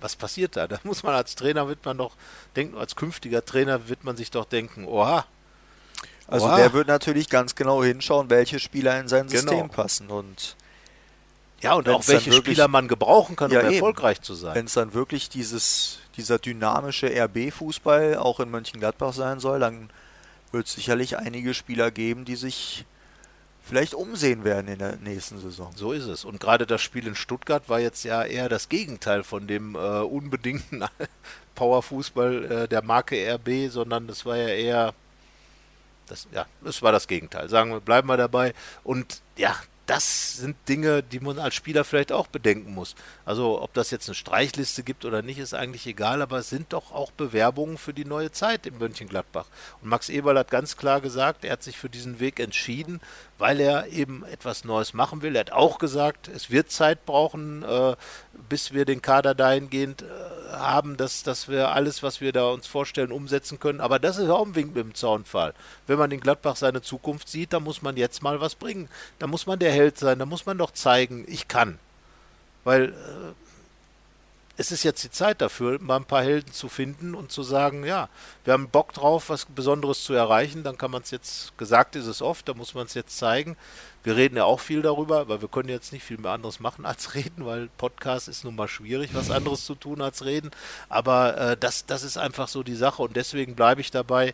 [0.00, 0.66] was passiert da?
[0.76, 2.12] Da muss man als Trainer, wird man doch
[2.54, 5.26] denken, als künftiger Trainer wird man sich doch denken, oha.
[6.28, 6.56] Also oha.
[6.56, 9.72] der wird natürlich ganz genau hinschauen, welche Spieler in sein System genau.
[9.72, 10.56] passen und
[11.60, 13.74] Ja, und auch welche wirklich, Spieler man gebrauchen kann, ja, um eben.
[13.74, 14.54] erfolgreich zu sein.
[14.54, 19.90] Wenn es dann wirklich dieses, dieser dynamische RB-Fußball auch in Mönchengladbach sein soll, dann
[20.52, 22.84] wird es sicherlich einige Spieler geben, die sich
[23.66, 25.72] vielleicht umsehen werden in der nächsten Saison.
[25.74, 26.24] So ist es.
[26.24, 29.78] Und gerade das Spiel in Stuttgart war jetzt ja eher das Gegenteil von dem äh,
[29.78, 30.84] unbedingten
[31.54, 34.94] Powerfußball äh, der Marke RB, sondern das war ja eher
[36.08, 37.48] das, ja, das war das Gegenteil.
[37.48, 38.54] Sagen wir, bleiben wir dabei.
[38.84, 39.56] Und ja,
[39.86, 42.96] das sind Dinge, die man als Spieler vielleicht auch bedenken muss.
[43.24, 46.72] Also ob das jetzt eine Streichliste gibt oder nicht, ist eigentlich egal, aber es sind
[46.72, 49.46] doch auch Bewerbungen für die neue Zeit in Mönchengladbach.
[49.80, 53.00] Und Max Eberl hat ganz klar gesagt, er hat sich für diesen Weg entschieden,
[53.38, 55.36] weil er eben etwas Neues machen will.
[55.36, 57.96] Er hat auch gesagt, es wird Zeit brauchen, äh,
[58.48, 62.66] bis wir den Kader dahingehend äh, haben, dass, dass wir alles, was wir da uns
[62.66, 63.80] vorstellen, umsetzen können.
[63.80, 65.52] Aber das ist auch ein Wink mit dem Zaunfall.
[65.86, 68.88] Wenn man in Gladbach seine Zukunft sieht, dann muss man jetzt mal was bringen.
[69.18, 71.78] Da muss man der Held sein, da muss man doch zeigen, ich kann.
[72.64, 72.92] Weil äh,
[74.58, 77.84] es ist jetzt die Zeit dafür, mal ein paar Helden zu finden und zu sagen,
[77.84, 78.08] ja,
[78.44, 82.06] wir haben Bock drauf, was Besonderes zu erreichen, dann kann man es jetzt, gesagt ist
[82.06, 83.56] es oft, da muss man es jetzt zeigen.
[84.02, 86.86] Wir reden ja auch viel darüber, weil wir können jetzt nicht viel mehr anderes machen
[86.86, 90.50] als reden, weil Podcast ist nun mal schwierig, was anderes zu tun als reden.
[90.88, 94.32] Aber äh, das, das ist einfach so die Sache und deswegen bleibe ich dabei.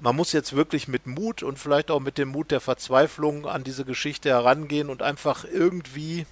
[0.00, 3.64] Man muss jetzt wirklich mit Mut und vielleicht auch mit dem Mut der Verzweiflung an
[3.64, 6.26] diese Geschichte herangehen und einfach irgendwie,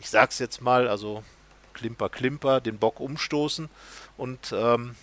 [0.00, 1.22] ich sag's jetzt mal, also
[1.76, 3.68] Klimper, Klimper, den Bock umstoßen
[4.16, 4.96] und ähm,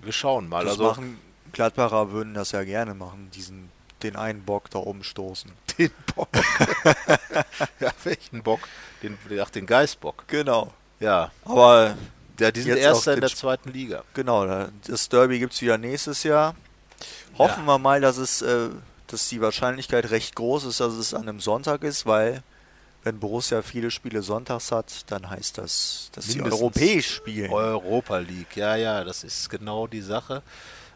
[0.00, 0.64] wir schauen mal.
[0.64, 1.18] Das also machen
[1.52, 3.70] Gladbacher würden das ja gerne machen, diesen
[4.02, 5.50] den einen Bock da umstoßen.
[5.78, 6.28] Den Bock.
[7.80, 8.60] ja, welchen Bock?
[9.02, 10.24] Den, ach, den Geistbock.
[10.28, 10.72] Genau.
[11.00, 11.30] Ja.
[11.44, 11.96] Aber
[12.38, 14.04] ja, die sind Erster in der zweiten Liga.
[14.14, 16.54] Genau, das Derby gibt es wieder nächstes Jahr.
[17.36, 17.66] Hoffen ja.
[17.66, 18.70] wir mal, dass es, äh,
[19.06, 22.42] dass die Wahrscheinlichkeit recht groß ist, dass es an einem Sonntag ist, weil
[23.04, 27.52] wenn Borussia viele Spiele sonntags hat, dann heißt das, dass sie europäisch spielen.
[27.52, 30.42] Europa League, ja, ja, das ist genau die Sache.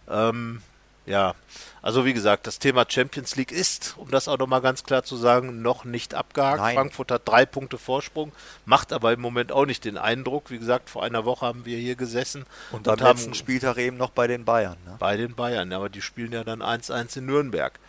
[0.08, 0.62] Ähm,
[1.04, 1.34] ja,
[1.80, 5.16] also wie gesagt, das Thema Champions League ist, um das auch nochmal ganz klar zu
[5.16, 6.60] sagen, noch nicht abgehakt.
[6.60, 6.76] Nein.
[6.76, 8.30] Frankfurt hat drei Punkte Vorsprung,
[8.66, 10.50] macht aber im Moment auch nicht den Eindruck.
[10.50, 12.44] Wie gesagt, vor einer Woche haben wir hier gesessen.
[12.70, 14.76] Und, und am haben, letzten Spieltag eben noch bei den Bayern.
[14.86, 14.94] Ne?
[15.00, 17.80] Bei den Bayern, aber die spielen ja dann 1-1 in Nürnberg.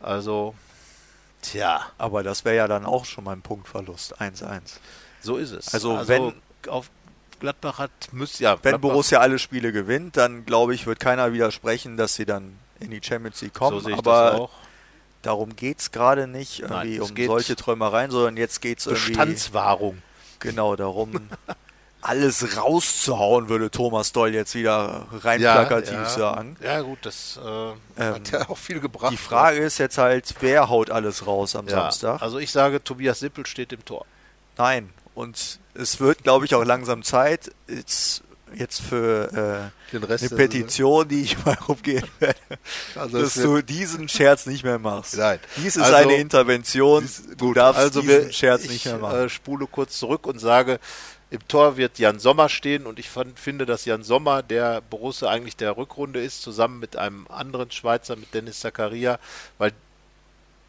[0.00, 0.54] Also
[1.42, 1.86] Tja.
[1.98, 4.20] Aber das wäre ja dann auch schon mal ein Punktverlust.
[4.20, 4.60] 1-1.
[5.20, 5.74] So ist es.
[5.74, 6.34] Also, also wenn
[6.68, 6.90] auf
[7.40, 8.52] Gladbach hat, müsste ja.
[8.62, 12.58] Wenn Gladbach Borussia alle Spiele gewinnt, dann glaube ich, wird keiner widersprechen, dass sie dann
[12.80, 13.80] in die Champions League kommen.
[13.80, 14.48] So aber
[15.22, 19.08] darum geht es gerade nicht irgendwie Nein, um solche Träumereien, sondern jetzt geht es irgendwie.
[19.08, 20.02] Bestandswahrung.
[20.38, 21.12] Genau, darum
[22.02, 26.08] alles rauszuhauen, würde Thomas Doll jetzt wieder rein ja, plakativ ja.
[26.08, 26.56] sagen.
[26.62, 29.12] Ja, gut, das äh, ähm, hat ja auch viel gebracht.
[29.12, 32.20] Die Frage ist jetzt halt, wer haut alles raus am ja, Samstag?
[32.20, 34.04] Also ich sage, Tobias Sippel steht im Tor.
[34.58, 38.22] Nein, und es wird, glaube ich, auch langsam Zeit, jetzt,
[38.54, 42.38] jetzt für äh, eine Petition, die ich mal rumgehen werde,
[42.96, 45.16] also dass du diesen Scherz nicht mehr machst.
[45.16, 45.38] Nein.
[45.56, 49.18] Dies ist also, eine Intervention, du darfst also diesen wir, Scherz nicht mehr machen.
[49.18, 50.80] Ich äh, spule kurz zurück und sage,
[51.32, 55.30] im Tor wird Jan Sommer stehen und ich fand, finde, dass Jan Sommer, der Borussia
[55.30, 59.18] eigentlich der Rückrunde ist, zusammen mit einem anderen Schweizer, mit Dennis Zakaria,
[59.56, 59.72] weil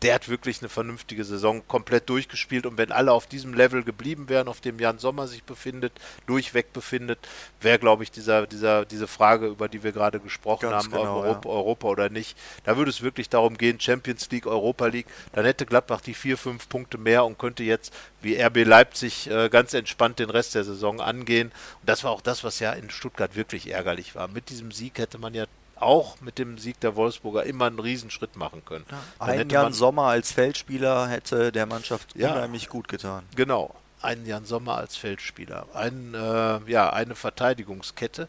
[0.03, 4.27] der hat wirklich eine vernünftige Saison komplett durchgespielt und wenn alle auf diesem Level geblieben
[4.27, 5.93] wären, auf dem Jan Sommer sich befindet,
[6.27, 7.19] durchweg befindet,
[7.61, 11.21] wäre, glaube ich, dieser, dieser, diese Frage, über die wir gerade gesprochen Ganz haben, genau,
[11.21, 11.55] Europa, ja.
[11.55, 15.65] Europa, oder nicht, da würde es wirklich darum gehen, Champions League, Europa League, dann hätte
[15.65, 20.19] Gladbach die vier, fünf Punkte mehr und könnte jetzt wie RB Leipzig äh, ganz entspannt
[20.19, 21.47] den Rest der Saison angehen.
[21.79, 24.27] Und das war auch das, was ja in Stuttgart wirklich ärgerlich war.
[24.27, 25.45] Mit diesem Sieg hätte man ja
[25.75, 28.85] auch mit dem Sieg der Wolfsburger immer einen Riesenschritt machen können.
[28.89, 33.23] Ja, ein Jan Sommer als Feldspieler hätte der Mannschaft ja, unheimlich gut getan.
[33.35, 38.27] Genau, einen Jan Sommer als Feldspieler, ein, äh, ja, eine Verteidigungskette.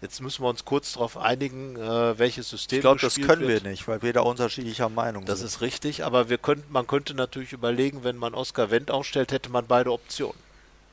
[0.00, 2.78] Jetzt müssen wir uns kurz darauf einigen, äh, welches System.
[2.78, 3.64] Ich glaube, das können wird.
[3.64, 5.46] wir nicht, weil wir da unterschiedlicher Meinung das sind.
[5.46, 9.32] Das ist richtig, aber wir könnt, man könnte natürlich überlegen, wenn man Oskar Wendt aufstellt,
[9.32, 10.38] hätte man beide Optionen.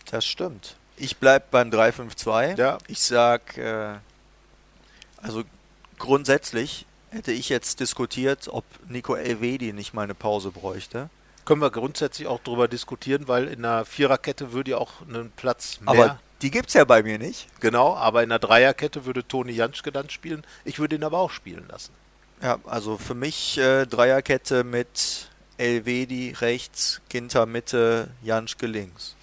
[0.10, 0.76] Das stimmt.
[0.96, 2.58] Ich bleibe beim 3-5-2.
[2.58, 2.78] Ja.
[2.88, 3.96] Ich sag, äh,
[5.22, 5.44] also
[6.04, 11.10] grundsätzlich hätte ich jetzt diskutiert, ob Nico Elvedi nicht mal eine Pause bräuchte.
[11.46, 15.80] Können wir grundsätzlich auch darüber diskutieren, weil in einer Viererkette würde ja auch einen Platz
[15.80, 15.90] mehr.
[15.90, 17.48] Aber die gibt es ja bei mir nicht.
[17.62, 20.44] Genau, aber in einer Dreierkette würde Toni Janschke dann spielen.
[20.66, 21.94] Ich würde ihn aber auch spielen lassen.
[22.42, 29.16] Ja, also für mich äh, Dreierkette mit Elvedi rechts, Ginter Mitte, Janschke links.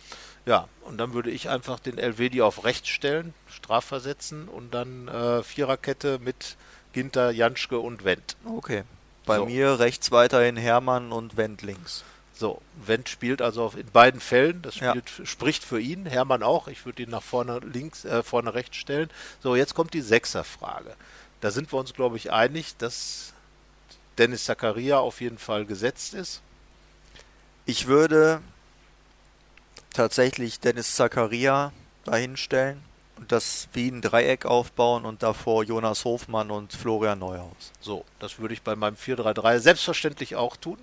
[0.47, 5.43] Ja, und dann würde ich einfach den Elvedi auf rechts stellen, strafversetzen und dann äh,
[5.43, 6.57] Viererkette mit
[6.93, 8.36] Ginter, Janschke und Wendt.
[8.45, 8.84] Okay.
[9.26, 9.47] Bei so.
[9.47, 12.05] mir rechts weiterhin Hermann und Wendt links.
[12.34, 14.62] So, Wendt spielt also auf, in beiden Fällen.
[14.62, 14.91] Das Ja.
[14.91, 16.07] spielt, spricht für ihn.
[16.07, 16.68] Hermann auch.
[16.68, 19.11] Ich würde ihn nach vorne links, äh, vorne rechts stellen.
[19.43, 20.95] So, jetzt kommt die Sechserfrage.
[21.43, 23.34] Da sind wir uns, glaube ich, einig, dass
[24.18, 26.41] Dennis Zakaria auf jeden Fall gesetzt ist.
[27.66, 28.41] Ich würde
[29.93, 31.72] tatsächlich Dennis Zakaria
[32.05, 32.82] dahinstellen
[33.28, 37.72] das wie ein Dreieck aufbauen und davor Jonas Hofmann und Florian Neuhaus.
[37.80, 40.78] So, das würde ich bei meinem 4-3-3 selbstverständlich auch tun.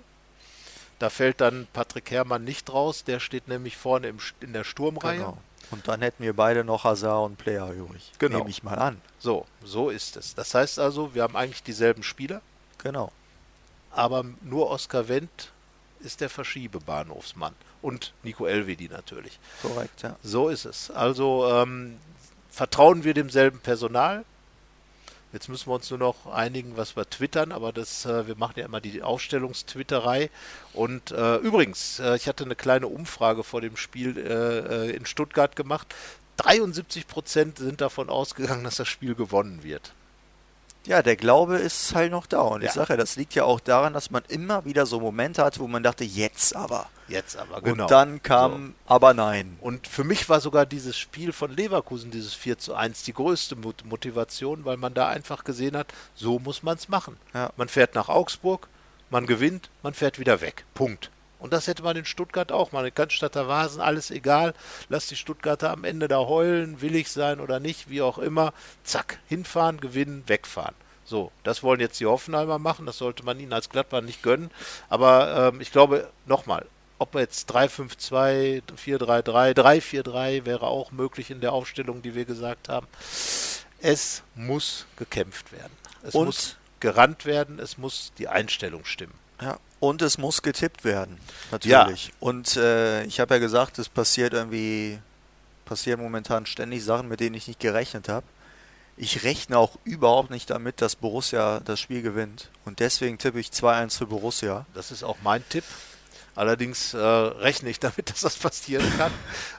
[0.98, 3.04] Da fällt dann Patrick Herrmann nicht raus.
[3.04, 5.18] Der steht nämlich vorne im, in der Sturmreihe.
[5.18, 5.38] Genau.
[5.70, 8.12] Und dann hätten wir beide noch Hazard und Player übrig.
[8.18, 8.38] Genau.
[8.38, 9.00] Nehme ich mal an.
[9.18, 10.34] So, so ist es.
[10.34, 12.40] Das heißt also, wir haben eigentlich dieselben Spieler,
[12.78, 13.12] Genau.
[13.90, 15.52] aber nur Oskar Wendt
[16.00, 17.54] ist der Verschiebebahnhofsmann.
[17.82, 19.38] Und Nico Elvedi natürlich.
[19.62, 20.16] Korrekt, ja.
[20.22, 20.90] So ist es.
[20.90, 21.98] Also ähm,
[22.58, 24.24] vertrauen wir demselben Personal.
[25.32, 28.54] Jetzt müssen wir uns nur noch einigen, was wir twittern, aber das, äh, wir machen
[28.56, 30.28] ja immer die Aufstellungstwitterei.
[30.72, 35.06] Und äh, übrigens, äh, ich hatte eine kleine Umfrage vor dem Spiel äh, äh, in
[35.06, 35.94] Stuttgart gemacht.
[36.38, 39.92] 73 Prozent sind davon ausgegangen, dass das Spiel gewonnen wird.
[40.88, 42.40] Ja, der Glaube ist halt noch da.
[42.40, 42.68] Und Ja.
[42.68, 45.58] ich sage ja, das liegt ja auch daran, dass man immer wieder so Momente hat,
[45.58, 46.86] wo man dachte, jetzt aber.
[47.08, 49.58] Jetzt aber, Und dann kam aber nein.
[49.60, 53.54] Und für mich war sogar dieses Spiel von Leverkusen, dieses 4 zu 1, die größte
[53.56, 57.18] Mot Motivation, weil man da einfach gesehen hat, so muss man es machen.
[57.34, 57.50] Ja.
[57.56, 58.68] Man fährt nach Augsburg,
[59.10, 60.64] man gewinnt, man fährt wieder weg.
[60.74, 61.10] Punkt.
[61.38, 62.86] Und das hätte man in Stuttgart auch mal.
[62.86, 64.54] In Cannstatter Vasen, alles egal.
[64.88, 68.52] Lass die Stuttgarter am Ende da heulen, willig sein oder nicht, wie auch immer.
[68.82, 70.74] Zack, hinfahren, gewinnen, wegfahren.
[71.04, 72.86] So, das wollen jetzt die Hoffenheimer machen.
[72.86, 74.50] Das sollte man ihnen als Gladbach nicht gönnen.
[74.88, 76.66] Aber ähm, ich glaube, nochmal,
[76.98, 82.86] ob jetzt 3-5-2, 4-3-3, 3-4-3 wäre auch möglich in der Aufstellung, die wir gesagt haben.
[83.80, 85.72] Es muss gekämpft werden.
[86.02, 87.58] Es Und- muss gerannt werden.
[87.58, 89.14] Es muss die Einstellung stimmen.
[89.40, 89.58] Ja.
[89.80, 91.18] Und es muss getippt werden,
[91.52, 92.12] natürlich.
[92.20, 94.98] Und äh, ich habe ja gesagt, es passiert irgendwie,
[95.64, 98.26] passieren momentan ständig Sachen, mit denen ich nicht gerechnet habe.
[98.96, 102.50] Ich rechne auch überhaupt nicht damit, dass Borussia das Spiel gewinnt.
[102.64, 104.66] Und deswegen tippe ich 2-1 für Borussia.
[104.74, 105.64] Das ist auch mein Tipp.
[106.38, 109.10] Allerdings äh, rechne ich damit, dass das passieren kann.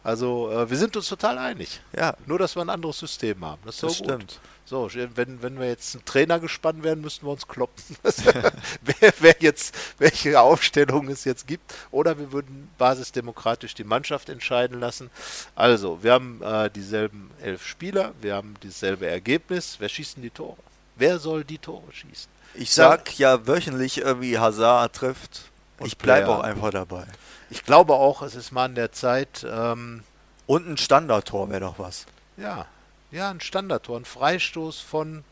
[0.02, 1.82] Also äh, wir sind uns total einig.
[1.94, 3.62] Ja, Nur, dass wir ein anderes System haben.
[3.66, 4.40] Das ist das stimmt.
[4.64, 7.84] So, wenn, wenn wir jetzt ein Trainer gespannt werden, müssten wir uns kloppen.
[8.82, 11.74] wer, wer jetzt, welche Aufstellung es jetzt gibt.
[11.92, 15.10] Oder wir würden basisdemokratisch die Mannschaft entscheiden lassen.
[15.56, 19.76] Also, wir haben äh, dieselben elf Spieler, wir haben dasselbe Ergebnis.
[19.80, 20.56] Wer schießt denn die Tore?
[20.96, 22.32] Wer soll die Tore schießen?
[22.54, 25.50] Ich sag ja wöchentlich irgendwie Hazard trifft.
[25.86, 27.06] Ich bleibe auch einfach dabei.
[27.50, 30.04] Ich glaube auch, es ist mal an der Zeit, ähm,
[30.46, 32.06] Und ein Standardtor wäre doch was.
[32.38, 32.66] ja,
[33.12, 35.24] ja, ein Standardtor, ein Freistoß von,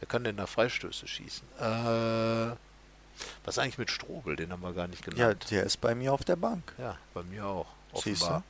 [0.00, 1.46] wer kann denn da Freistöße schießen?
[1.60, 2.56] Äh,
[3.44, 5.46] was eigentlich mit Strobel, den haben wir gar nicht Ja, genannt.
[5.50, 6.72] der ist bei mir auf der Bank.
[6.78, 8.42] Ja, bei mir auch, offenbar.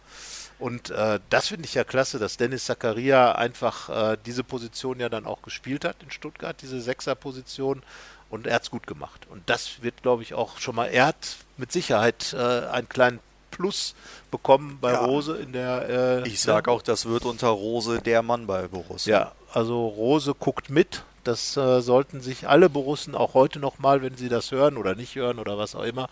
[0.59, 5.09] Und äh, das finde ich ja klasse, dass Dennis Zakaria einfach äh, diese Position ja
[5.09, 7.83] dann auch gespielt hat in Stuttgart, diese Sechser-Position.
[8.31, 9.27] Und er hat es gut gemacht.
[9.31, 13.21] Und das wird, glaube ich, auch schon mal, er hat mit Sicherheit äh, einen kleinen
[13.53, 13.95] Plus
[14.31, 15.05] bekommen bei Ja.
[15.05, 16.23] Rose in der.
[16.25, 19.19] Äh, Ich sag auch, das wird unter Rose der Mann bei Borussia.
[19.19, 21.05] Ja, also Rose guckt mit.
[21.25, 25.17] Das äh, sollten sich alle Borussen auch heute nochmal, wenn sie das hören oder nicht
[25.17, 26.09] hören oder was auch immer,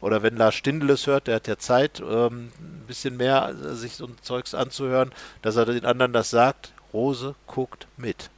[0.00, 3.74] oder wenn Lars Stindl es hört, der hat ja Zeit, ähm, ein bisschen mehr äh,
[3.76, 6.72] sich so ein Zeugs anzuhören, dass er den anderen das sagt.
[6.92, 8.30] Rose guckt mit.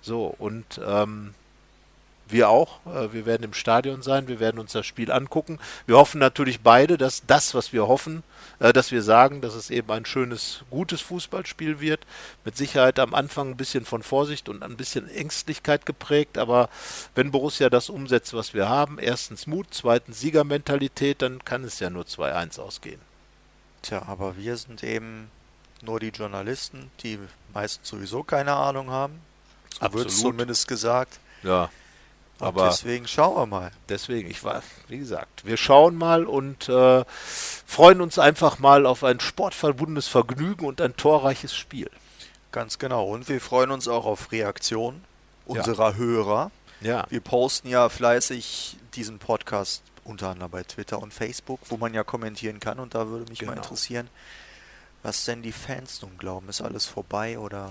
[0.00, 1.34] So, und ähm,
[2.32, 2.84] wir auch.
[2.86, 5.58] Äh, wir werden im Stadion sein, wir werden uns das Spiel angucken.
[5.86, 8.22] Wir hoffen natürlich beide, dass das, was wir hoffen,
[8.58, 12.06] äh, dass wir sagen, dass es eben ein schönes, gutes Fußballspiel wird.
[12.44, 16.68] Mit Sicherheit am Anfang ein bisschen von Vorsicht und ein bisschen Ängstlichkeit geprägt, aber
[17.14, 21.90] wenn Borussia das umsetzt, was wir haben, erstens Mut, zweitens Siegermentalität, dann kann es ja
[21.90, 23.00] nur 2-1 ausgehen.
[23.82, 25.30] Tja, aber wir sind eben
[25.82, 27.18] nur die Journalisten, die
[27.54, 29.20] meistens sowieso keine Ahnung haben.
[29.80, 31.20] So wird zumindest gesagt.
[31.42, 31.70] Ja.
[32.40, 33.70] Und Aber deswegen schauen wir mal.
[33.88, 37.04] deswegen, ich war, wie gesagt, wir schauen mal und äh,
[37.66, 41.90] freuen uns einfach mal auf ein sportverbundenes Vergnügen und ein torreiches Spiel.
[42.52, 43.06] Ganz genau.
[43.08, 45.04] Und wir freuen uns auch auf Reaktionen
[45.46, 46.50] unserer Hörer.
[46.80, 47.06] Ja.
[47.10, 52.04] Wir posten ja fleißig diesen Podcast unter anderem bei Twitter und Facebook, wo man ja
[52.04, 52.78] kommentieren kann.
[52.78, 53.62] Und da würde mich mal Genau.
[53.62, 54.08] interessieren,
[55.02, 56.48] was denn die Fans nun glauben.
[56.48, 57.70] Ist alles vorbei oder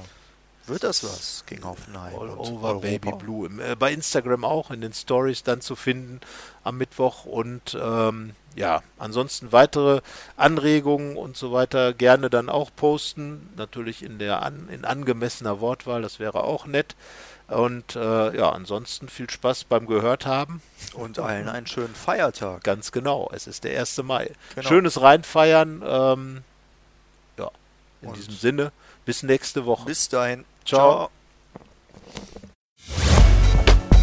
[0.68, 2.14] wird das was gegen Hoffenheim.
[2.14, 2.88] All over Europa.
[2.88, 3.50] Baby Blue.
[3.62, 6.22] Äh, bei Instagram auch in den Stories dann zu finden
[6.64, 7.26] am Mittwoch.
[7.26, 10.02] Und ähm, ja, ansonsten weitere
[10.36, 13.50] Anregungen und so weiter gerne dann auch posten.
[13.56, 16.96] Natürlich in der an, in angemessener Wortwahl, das wäre auch nett.
[17.48, 20.62] Und äh, ja, ansonsten viel Spaß beim Gehört haben.
[20.94, 22.64] Und allen einen schönen Feiertag.
[22.64, 24.04] Ganz genau, es ist der 1.
[24.04, 24.32] Mai.
[24.56, 24.68] Genau.
[24.68, 25.82] Schönes Reinfeiern.
[25.86, 26.44] Ähm,
[27.38, 27.50] ja,
[28.02, 28.72] in Und diesem Sinne,
[29.08, 29.86] bis nächste Woche.
[29.86, 30.46] Bis dahin.
[30.64, 31.10] Ciao.